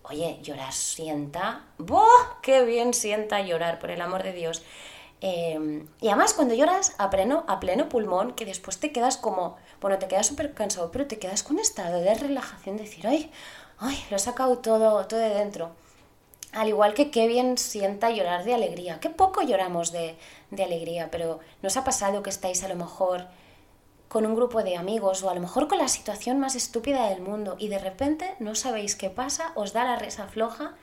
oye, 0.04 0.40
llorar 0.42 0.74
sienta, 0.74 1.66
¡boh! 1.78 2.06
¡Qué 2.42 2.64
bien 2.64 2.94
sienta 2.94 3.42
llorar, 3.42 3.80
por 3.80 3.92
el 3.92 4.02
amor 4.02 4.24
de 4.24 4.34
Dios! 4.34 4.64
Em, 5.22 5.88
y 6.02 6.08
además 6.08 6.34
cuando 6.34 6.56
lloras 6.56 6.96
a 6.98 7.12
pleno, 7.12 7.46
a 7.48 7.60
pleno 7.60 7.88
pulmón, 7.90 8.34
que 8.34 8.46
después 8.46 8.80
te 8.80 8.92
quedas 8.92 9.18
como, 9.18 9.56
bueno, 9.80 10.00
te 10.00 10.08
quedas 10.08 10.26
súper 10.26 10.54
cansado, 10.54 10.92
pero 10.92 11.08
te 11.08 11.20
quedas 11.20 11.44
con 11.44 11.58
un 11.58 11.62
estado 11.62 12.00
de 12.02 12.16
relajación, 12.16 12.78
de 12.78 12.84
decir, 12.84 13.06
ay, 13.08 13.32
ay, 13.78 14.04
lo 14.10 14.16
he 14.16 14.20
sacado 14.20 14.58
todo, 14.58 15.06
todo 15.06 15.20
de 15.20 15.30
dentro. 15.30 15.72
Al 16.54 16.68
igual 16.68 16.96
que 16.96 17.12
qué 17.12 17.28
bien 17.28 17.58
sienta 17.58 18.10
llorar 18.10 18.44
de 18.44 18.56
alegría. 18.56 19.00
Qué 19.00 19.10
poco 19.10 19.42
lloramos 19.42 19.92
de, 19.92 20.18
de 20.50 20.64
alegría, 20.64 21.10
pero 21.12 21.40
¿nos 21.62 21.78
ha 21.78 21.84
pasado 21.84 22.24
que 22.24 22.30
estáis 22.30 22.64
a 22.64 22.68
lo 22.68 22.76
mejor 22.76 23.28
con 24.12 24.26
un 24.26 24.36
grupo 24.36 24.62
de 24.62 24.76
amigos 24.76 25.24
o 25.24 25.30
a 25.30 25.34
lo 25.34 25.40
mejor 25.40 25.70
con 25.70 25.78
la 25.78 25.88
situación 25.88 26.38
más 26.38 26.56
estúpida 26.56 27.08
del 27.08 27.22
mundo 27.22 27.56
y 27.58 27.70
de 27.70 27.80
repente 27.80 28.36
no 28.40 28.56
sabéis 28.56 28.98
qué 28.98 29.10
pasa, 29.10 29.54
os 29.56 29.72
da 29.72 29.86
la 29.86 29.96
resa 29.96 30.28
floja 30.28 30.76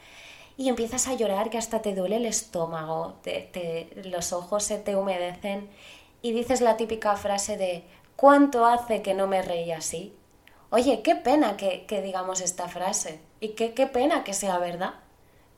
y 0.57 0.71
empiezas 0.71 1.09
a 1.09 1.12
llorar 1.12 1.51
que 1.51 1.59
hasta 1.59 1.83
te 1.83 1.95
duele 1.95 2.17
el 2.17 2.25
estómago, 2.25 3.17
te, 3.23 3.91
los 4.03 4.33
ojos 4.33 4.64
se 4.64 4.79
te 4.79 4.97
humedecen 4.97 5.69
y 6.23 6.33
dices 6.33 6.62
la 6.62 6.79
típica 6.79 7.17
frase 7.17 7.59
de 7.59 7.85
¿cuánto 8.17 8.64
hace 8.64 9.03
que 9.03 9.12
no 9.12 9.27
me 9.27 9.43
reí 9.43 9.73
así? 9.73 10.17
Oye, 10.71 11.03
qué 11.03 11.14
pena 11.14 11.59
que, 11.59 11.85
digamos 12.03 12.41
esta 12.41 12.67
frase 12.67 13.21
y 13.41 13.49
qué, 13.49 13.75
qué 13.75 13.87
pena 13.87 14.25
que 14.25 14.33
sea 14.33 14.57
verdad. 14.57 14.95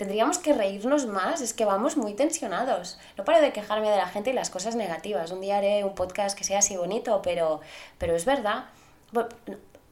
Tendríamos 0.00 0.38
que 0.38 0.54
reírnos 0.54 1.04
más, 1.04 1.42
es 1.42 1.52
que 1.52 1.66
vamos 1.66 1.98
muy 1.98 2.14
tensionados. 2.14 2.98
No 3.18 3.24
paro 3.24 3.42
de 3.42 3.52
quejarme 3.52 3.90
de 3.90 3.98
la 3.98 4.06
gente 4.06 4.30
y 4.30 4.32
las 4.32 4.48
cosas 4.48 4.74
negativas. 4.74 5.30
Un 5.30 5.42
día 5.42 5.58
haré 5.58 5.84
un 5.84 5.94
podcast 5.94 6.34
que 6.38 6.42
sea 6.42 6.60
así 6.60 6.74
bonito, 6.74 7.20
pero, 7.20 7.60
pero 7.98 8.16
es 8.16 8.24
verdad. 8.24 8.64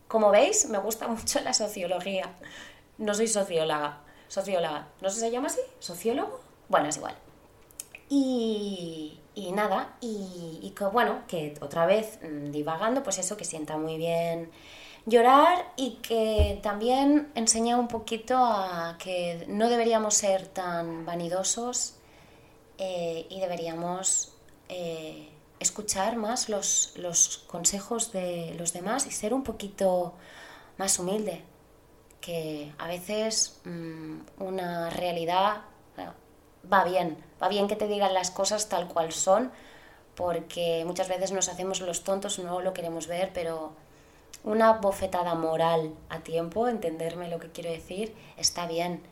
Como 0.08 0.30
veis, 0.30 0.66
me 0.70 0.78
gusta 0.78 1.08
mucho 1.08 1.40
la 1.40 1.52
sociología. 1.52 2.24
No 2.96 3.12
soy 3.12 3.28
socióloga, 3.28 3.98
socióloga, 4.28 4.88
no 5.02 5.10
se 5.10 5.30
llama 5.30 5.48
así, 5.48 5.60
sociólogo, 5.78 6.40
bueno, 6.70 6.88
es 6.88 6.96
igual. 6.96 7.14
Y, 8.08 9.20
y 9.34 9.52
nada, 9.52 9.94
y, 10.00 10.72
que 10.74 10.84
bueno, 10.86 11.24
que 11.28 11.52
otra 11.60 11.84
vez 11.84 12.18
mm, 12.22 12.50
divagando, 12.50 13.02
pues 13.02 13.18
eso, 13.18 13.36
que 13.36 13.44
sienta 13.44 13.76
muy 13.76 13.98
bien 13.98 14.50
llorar 15.08 15.72
y 15.76 15.96
que 15.96 16.60
también 16.62 17.30
enseña 17.34 17.76
un 17.78 17.88
poquito 17.88 18.36
a 18.36 18.96
que 18.98 19.44
no 19.48 19.68
deberíamos 19.68 20.14
ser 20.14 20.46
tan 20.46 21.06
vanidosos 21.06 21.94
eh, 22.78 23.26
y 23.28 23.40
deberíamos 23.40 24.34
eh, 24.68 25.30
escuchar 25.60 26.16
más 26.16 26.48
los, 26.48 26.92
los 26.96 27.38
consejos 27.46 28.12
de 28.12 28.54
los 28.58 28.72
demás 28.72 29.06
y 29.06 29.10
ser 29.10 29.34
un 29.34 29.42
poquito 29.42 30.14
más 30.76 30.98
humilde 30.98 31.42
que 32.20 32.72
a 32.78 32.86
veces 32.86 33.60
mm, 33.64 34.18
una 34.38 34.90
realidad 34.90 35.62
va 36.70 36.84
bien, 36.84 37.16
va 37.42 37.48
bien 37.48 37.68
que 37.68 37.76
te 37.76 37.86
digan 37.86 38.14
las 38.14 38.30
cosas 38.30 38.68
tal 38.68 38.88
cual 38.88 39.12
son, 39.12 39.50
porque 40.14 40.84
muchas 40.86 41.08
veces 41.08 41.32
nos 41.32 41.48
hacemos 41.48 41.80
los 41.80 42.04
tontos, 42.04 42.38
no 42.38 42.60
lo 42.60 42.72
queremos 42.72 43.06
ver, 43.06 43.30
pero 43.32 43.72
una 44.44 44.72
bofetada 44.74 45.34
moral 45.34 45.94
a 46.08 46.20
tiempo, 46.20 46.68
entenderme 46.68 47.28
lo 47.28 47.38
que 47.38 47.50
quiero 47.50 47.70
decir, 47.70 48.14
está 48.36 48.66
bien. 48.66 49.02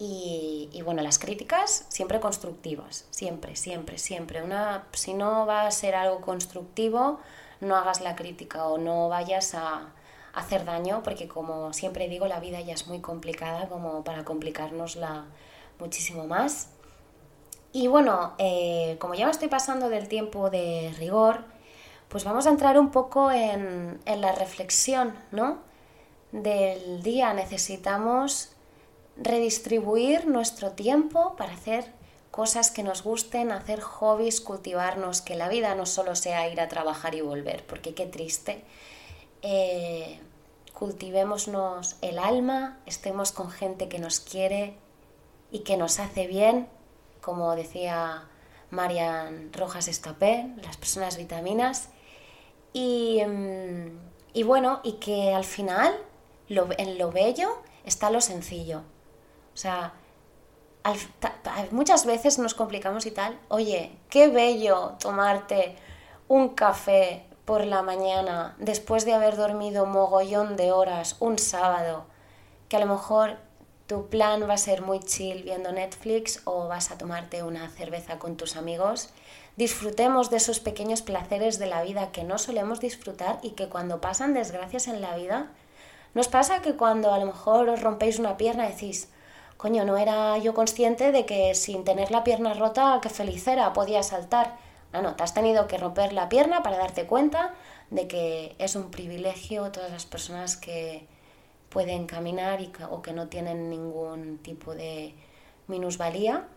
Y, 0.00 0.80
bueno, 0.84 1.02
las 1.02 1.18
críticas 1.18 1.84
siempre 1.88 2.20
constructivas, 2.20 3.06
siempre, 3.10 3.56
siempre, 3.56 3.98
siempre. 3.98 4.42
Una, 4.42 4.86
si 4.92 5.12
no 5.12 5.44
va 5.44 5.66
a 5.66 5.70
ser 5.72 5.96
algo 5.96 6.20
constructivo, 6.20 7.18
no 7.60 7.74
hagas 7.74 8.00
la 8.00 8.14
crítica 8.14 8.68
o 8.68 8.78
no 8.78 9.08
vayas 9.08 9.54
a, 9.54 9.92
hacer 10.34 10.64
daño, 10.64 11.02
porque 11.02 11.26
como 11.26 11.72
siempre 11.72 12.08
digo, 12.08 12.26
la 12.26 12.38
vida 12.38 12.60
ya 12.60 12.74
es 12.74 12.86
muy 12.86 13.00
complicada 13.00 13.68
como 13.68 14.04
para 14.04 14.24
complicárnosla 14.24 15.26
muchísimo 15.78 16.26
más. 16.26 16.70
Y 17.72 17.88
bueno, 17.88 18.34
eh, 18.38 18.96
como 19.00 19.14
ya 19.14 19.26
me 19.26 19.32
estoy 19.32 19.48
pasando 19.48 19.88
del 19.88 20.08
tiempo 20.08 20.48
de 20.50 20.94
rigor, 20.98 21.44
pues 22.08 22.24
vamos 22.24 22.46
a 22.46 22.50
entrar 22.50 22.78
un 22.78 22.90
poco 22.90 23.30
en, 23.30 24.00
en 24.04 24.20
la 24.20 24.32
reflexión, 24.32 25.14
¿no? 25.30 25.58
Del 26.32 27.02
día 27.02 27.32
necesitamos 27.34 28.50
redistribuir 29.16 30.26
nuestro 30.26 30.72
tiempo 30.72 31.34
para 31.36 31.52
hacer 31.52 31.92
cosas 32.30 32.70
que 32.70 32.82
nos 32.82 33.02
gusten, 33.02 33.50
hacer 33.50 33.80
hobbies, 33.80 34.40
cultivarnos, 34.40 35.22
que 35.22 35.34
la 35.34 35.48
vida 35.48 35.74
no 35.74 35.86
solo 35.86 36.14
sea 36.14 36.48
ir 36.48 36.60
a 36.60 36.68
trabajar 36.68 37.14
y 37.14 37.20
volver, 37.20 37.66
porque 37.66 37.94
qué 37.94 38.06
triste. 38.06 38.62
Eh, 39.42 40.20
cultivémonos 40.72 41.96
el 42.00 42.18
alma, 42.18 42.78
estemos 42.86 43.32
con 43.32 43.50
gente 43.50 43.88
que 43.88 43.98
nos 43.98 44.20
quiere 44.20 44.74
y 45.50 45.60
que 45.60 45.76
nos 45.76 45.98
hace 45.98 46.26
bien, 46.26 46.68
como 47.20 47.56
decía 47.56 48.28
Marian 48.70 49.52
Rojas 49.52 49.88
Estapé, 49.88 50.48
las 50.62 50.76
personas 50.76 51.16
vitaminas. 51.16 51.88
Y, 52.78 53.24
mm, 53.24 54.46
bueno, 54.46 54.80
y 54.84 54.92
que 54.94 55.34
al 55.34 55.44
final 55.44 55.92
en 56.48 56.98
lo 56.98 57.10
bello 57.10 57.48
está 57.84 58.08
lo 58.10 58.20
sencillo. 58.20 58.82
O 59.52 59.56
sea, 59.56 59.94
muchas 61.72 62.06
veces 62.06 62.38
nos 62.38 62.54
complicamos 62.54 63.04
y 63.06 63.10
tal. 63.10 63.36
Oye, 63.48 63.98
qué 64.10 64.28
bello 64.28 64.92
tomarte 65.00 65.74
un 66.28 66.50
café 66.50 67.24
por 67.44 67.64
la 67.64 67.82
mañana, 67.82 68.54
después 68.58 69.04
de 69.04 69.14
haber 69.14 69.36
dormido 69.36 69.84
mogollón 69.84 70.56
de 70.56 70.70
horas 70.70 71.16
un 71.18 71.38
sábado, 71.38 72.04
que 72.68 72.76
a 72.76 72.80
lo 72.80 72.86
mejor 72.86 73.38
tu 73.88 74.06
plan 74.08 74.48
va 74.48 74.54
a 74.54 74.58
ser 74.58 74.82
muy 74.82 75.00
chill 75.00 75.42
viendo 75.42 75.72
Netflix 75.72 76.42
o 76.44 76.68
vas 76.68 76.92
a 76.92 76.98
tomarte 76.98 77.42
una 77.42 77.68
cerveza 77.70 78.20
con 78.20 78.36
tus 78.36 78.54
amigos, 78.54 79.10
disfrutemos 79.58 80.30
de 80.30 80.38
esos 80.38 80.60
pequeños 80.60 81.02
placeres 81.02 81.58
de 81.58 81.66
la 81.66 81.82
vida 81.82 82.10
que 82.12 82.24
no 82.24 82.38
solemos 82.38 82.80
disfrutar 82.80 83.38
y 83.42 83.50
que 83.50 83.68
cuando 83.68 84.00
pasan 84.00 84.32
desgracias 84.32 84.88
en 84.88 85.02
la 85.02 85.14
vida, 85.16 85.50
nos 86.14 86.28
pasa 86.28 86.62
que 86.62 86.76
cuando 86.76 87.12
a 87.12 87.18
lo 87.18 87.26
mejor 87.26 87.68
os 87.68 87.82
rompéis 87.82 88.18
una 88.18 88.38
pierna 88.38 88.66
decís, 88.66 89.10
coño, 89.58 89.84
no 89.84 89.98
era 89.98 90.38
yo 90.38 90.54
consciente 90.54 91.12
de 91.12 91.26
que 91.26 91.54
sin 91.54 91.84
tener 91.84 92.10
la 92.10 92.24
pierna 92.24 92.54
rota, 92.54 92.98
que 93.02 93.10
feliz 93.10 93.46
era, 93.46 93.74
podía 93.74 94.02
saltar 94.02 94.56
no, 94.92 95.02
no, 95.02 95.16
te 95.16 95.22
has 95.22 95.34
tenido 95.34 95.66
que 95.66 95.76
romper 95.76 96.12
la 96.12 96.28
pierna 96.28 96.62
para 96.62 96.78
darte 96.78 97.06
cuenta 97.06 97.54
de 97.90 98.08
que 98.08 98.54
es 98.58 98.74
un 98.74 98.90
privilegio 98.90 99.70
todas 99.70 99.90
las 99.90 100.06
personas 100.06 100.56
que 100.56 101.06
pueden 101.68 102.06
caminar 102.06 102.60
y 102.62 102.72
o 102.90 103.02
que 103.02 103.12
no 103.12 103.28
tienen 103.28 103.68
ningún 103.68 104.38
tipo 104.38 104.74
de 104.74 105.14
minusvalía. 105.66 106.48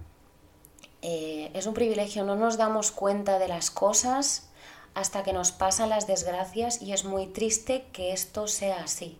Eh, 1.01 1.51
es 1.53 1.65
un 1.65 1.73
privilegio, 1.73 2.23
no 2.23 2.35
nos 2.35 2.57
damos 2.57 2.91
cuenta 2.91 3.39
de 3.39 3.47
las 3.47 3.71
cosas 3.71 4.49
hasta 4.93 5.23
que 5.23 5.33
nos 5.33 5.51
pasan 5.51 5.89
las 5.89 6.07
desgracias 6.07 6.81
y 6.81 6.93
es 6.93 7.05
muy 7.05 7.27
triste 7.27 7.85
que 7.93 8.11
esto 8.11 8.47
sea 8.47 8.83
así. 8.83 9.17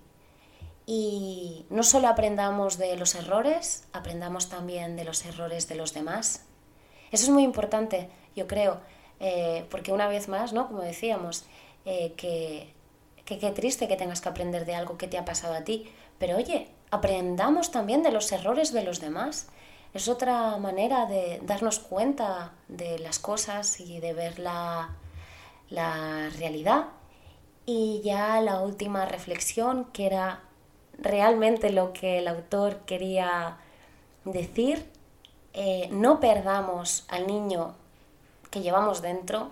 Y 0.86 1.66
no 1.70 1.84
solo 1.84 2.08
aprendamos 2.08 2.78
de 2.78 2.96
los 2.98 3.16
errores, 3.16 3.86
aprendamos 3.94 4.50
también 4.50 4.96
de 4.96 5.06
los 5.06 5.26
errores 5.26 5.68
de 5.68 5.76
los 5.76 5.94
demás. 5.94 6.44
Eso 7.12 7.26
es 7.26 7.30
muy 7.30 7.44
importante, 7.44 8.10
yo 8.36 8.48
creo. 8.48 8.82
Eh, 9.20 9.66
porque 9.70 9.92
una 9.92 10.08
vez 10.08 10.28
más, 10.28 10.52
¿no? 10.52 10.68
Como 10.68 10.82
decíamos, 10.82 11.46
eh, 11.86 12.14
que 12.18 12.74
qué 13.26 13.52
triste 13.52 13.88
que 13.88 13.96
tengas 13.96 14.22
que 14.22 14.30
aprender 14.30 14.66
de 14.66 14.76
algo 14.76 14.98
que 14.98 15.08
te 15.08 15.18
ha 15.18 15.26
pasado 15.26 15.54
a 15.54 15.64
ti, 15.64 15.90
pero 16.18 16.38
oye, 16.38 16.68
aprendamos 16.90 17.72
también 17.72 18.04
de 18.04 18.12
los 18.12 18.32
errores 18.32 18.74
de 18.74 18.84
los 18.84 19.00
demás. 19.00 19.48
Es 19.94 20.08
otra 20.08 20.58
manera 20.58 21.06
de 21.06 21.42
darnos 21.44 21.80
cuenta 21.80 22.54
de 22.68 23.00
las 23.00 23.20
cosas 23.20 23.80
y 23.80 24.00
de 24.00 24.14
ver 24.14 24.40
la, 24.40 24.96
la 25.70 26.30
realidad. 26.38 26.86
Y 27.66 28.02
ya 28.04 28.40
la 28.42 28.62
última 28.62 29.06
reflexión, 29.06 29.86
que 29.94 30.06
era 30.06 30.42
realmente 30.98 31.72
lo 31.72 31.94
que 31.94 32.20
el 32.20 32.28
autor 32.28 32.80
quería 32.86 33.58
decir, 34.24 34.86
eh, 35.54 35.90
no 35.92 36.20
perdamos 36.20 37.06
al 37.10 37.28
niño 37.28 37.76
que 38.50 38.62
llevamos 38.62 39.02
dentro, 39.02 39.52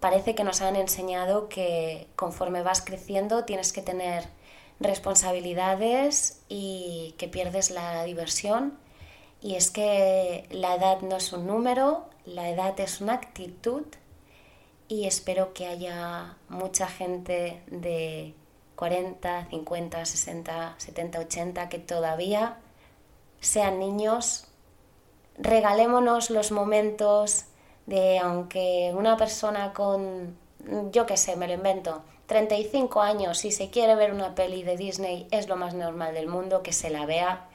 parece 0.00 0.34
que 0.34 0.44
nos 0.44 0.62
han 0.62 0.76
enseñado 0.76 1.48
que 1.48 2.08
conforme 2.16 2.62
vas 2.62 2.80
creciendo 2.80 3.44
tienes 3.44 3.72
que 3.72 3.82
tener 3.82 4.28
responsabilidades 4.80 6.40
y 6.48 7.14
que 7.18 7.28
pierdes 7.28 7.70
la 7.70 8.04
diversión. 8.04 8.78
Y 9.40 9.54
es 9.54 9.70
que 9.70 10.46
la 10.50 10.74
edad 10.74 11.00
no 11.02 11.16
es 11.16 11.32
un 11.32 11.46
número, 11.46 12.06
la 12.24 12.50
edad 12.50 12.78
es 12.80 13.00
una 13.00 13.14
actitud 13.14 13.84
y 14.88 15.06
espero 15.06 15.52
que 15.52 15.66
haya 15.66 16.36
mucha 16.48 16.88
gente 16.88 17.62
de 17.66 18.34
40, 18.74 19.48
50, 19.50 20.04
60, 20.04 20.74
70, 20.78 21.18
80 21.20 21.68
que 21.68 21.78
todavía 21.78 22.58
sean 23.40 23.78
niños. 23.78 24.46
Regalémonos 25.36 26.30
los 26.30 26.50
momentos 26.50 27.44
de 27.86 28.18
aunque 28.18 28.92
una 28.94 29.16
persona 29.16 29.72
con, 29.72 30.36
yo 30.92 31.06
qué 31.06 31.16
sé, 31.16 31.36
me 31.36 31.46
lo 31.46 31.54
invento, 31.54 32.02
35 32.26 33.00
años, 33.00 33.38
si 33.38 33.50
se 33.50 33.70
quiere 33.70 33.94
ver 33.94 34.12
una 34.12 34.34
peli 34.34 34.62
de 34.62 34.76
Disney, 34.76 35.26
es 35.30 35.48
lo 35.48 35.56
más 35.56 35.74
normal 35.74 36.12
del 36.12 36.26
mundo, 36.26 36.62
que 36.62 36.72
se 36.72 36.90
la 36.90 37.06
vea 37.06 37.47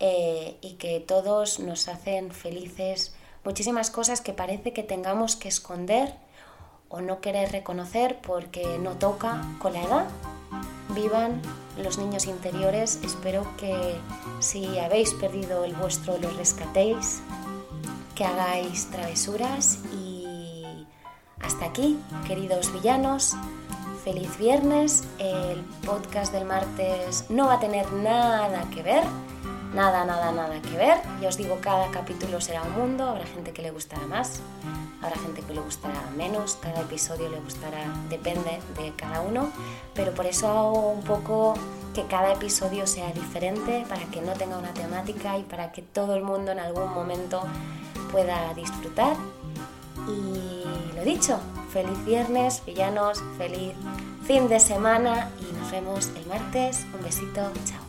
eh, 0.00 0.56
y 0.60 0.74
que 0.74 1.00
todos 1.00 1.60
nos 1.60 1.88
hacen 1.88 2.30
felices. 2.30 3.14
Muchísimas 3.44 3.90
cosas 3.90 4.20
que 4.20 4.32
parece 4.32 4.72
que 4.72 4.82
tengamos 4.82 5.36
que 5.36 5.48
esconder 5.48 6.14
o 6.88 7.00
no 7.00 7.20
querer 7.20 7.52
reconocer 7.52 8.18
porque 8.20 8.78
no 8.78 8.92
toca 8.92 9.42
con 9.58 9.72
la 9.72 9.82
edad. 9.82 10.08
Vivan 10.90 11.42
los 11.82 11.98
niños 11.98 12.26
interiores. 12.26 13.00
Espero 13.04 13.46
que 13.56 13.96
si 14.40 14.78
habéis 14.78 15.12
perdido 15.14 15.64
el 15.64 15.74
vuestro 15.74 16.18
lo 16.18 16.30
rescatéis, 16.30 17.20
que 18.14 18.24
hagáis 18.24 18.90
travesuras 18.90 19.78
y 19.92 20.86
hasta 21.40 21.66
aquí, 21.66 21.98
queridos 22.26 22.72
villanos. 22.72 23.36
Feliz 24.04 24.38
viernes. 24.38 25.04
El 25.18 25.60
podcast 25.84 26.32
del 26.32 26.44
martes 26.44 27.26
no 27.28 27.46
va 27.46 27.54
a 27.54 27.60
tener 27.60 27.92
nada 27.92 28.68
que 28.70 28.82
ver. 28.82 29.02
Nada, 29.76 30.06
nada, 30.06 30.32
nada 30.32 30.62
que 30.62 30.74
ver. 30.74 30.96
Ya 31.20 31.28
os 31.28 31.36
digo, 31.36 31.58
cada 31.60 31.90
capítulo 31.90 32.40
será 32.40 32.62
un 32.62 32.72
mundo. 32.72 33.04
Habrá 33.10 33.26
gente 33.26 33.52
que 33.52 33.60
le 33.60 33.70
gustará 33.70 34.06
más, 34.06 34.40
habrá 35.02 35.16
gente 35.16 35.42
que 35.42 35.52
le 35.52 35.60
gustará 35.60 36.00
menos. 36.16 36.56
Cada 36.62 36.80
episodio 36.80 37.28
le 37.28 37.38
gustará, 37.40 37.84
depende 38.08 38.58
de 38.78 38.92
cada 38.96 39.20
uno. 39.20 39.50
Pero 39.92 40.14
por 40.14 40.24
eso 40.24 40.48
hago 40.48 40.92
un 40.92 41.02
poco 41.02 41.52
que 41.94 42.06
cada 42.06 42.32
episodio 42.32 42.86
sea 42.86 43.12
diferente 43.12 43.84
para 43.86 44.06
que 44.06 44.22
no 44.22 44.32
tenga 44.32 44.56
una 44.56 44.72
temática 44.72 45.36
y 45.36 45.42
para 45.42 45.72
que 45.72 45.82
todo 45.82 46.14
el 46.14 46.22
mundo 46.22 46.52
en 46.52 46.58
algún 46.58 46.94
momento 46.94 47.42
pueda 48.10 48.54
disfrutar. 48.54 49.14
Y 50.08 50.64
lo 50.96 51.04
dicho, 51.04 51.38
feliz 51.70 52.02
viernes, 52.06 52.62
villanos, 52.64 53.22
feliz 53.36 53.74
fin 54.24 54.48
de 54.48 54.58
semana 54.58 55.30
y 55.38 55.52
nos 55.52 55.70
vemos 55.70 56.10
el 56.16 56.24
martes. 56.24 56.86
Un 56.94 57.04
besito, 57.04 57.52
chao. 57.66 57.85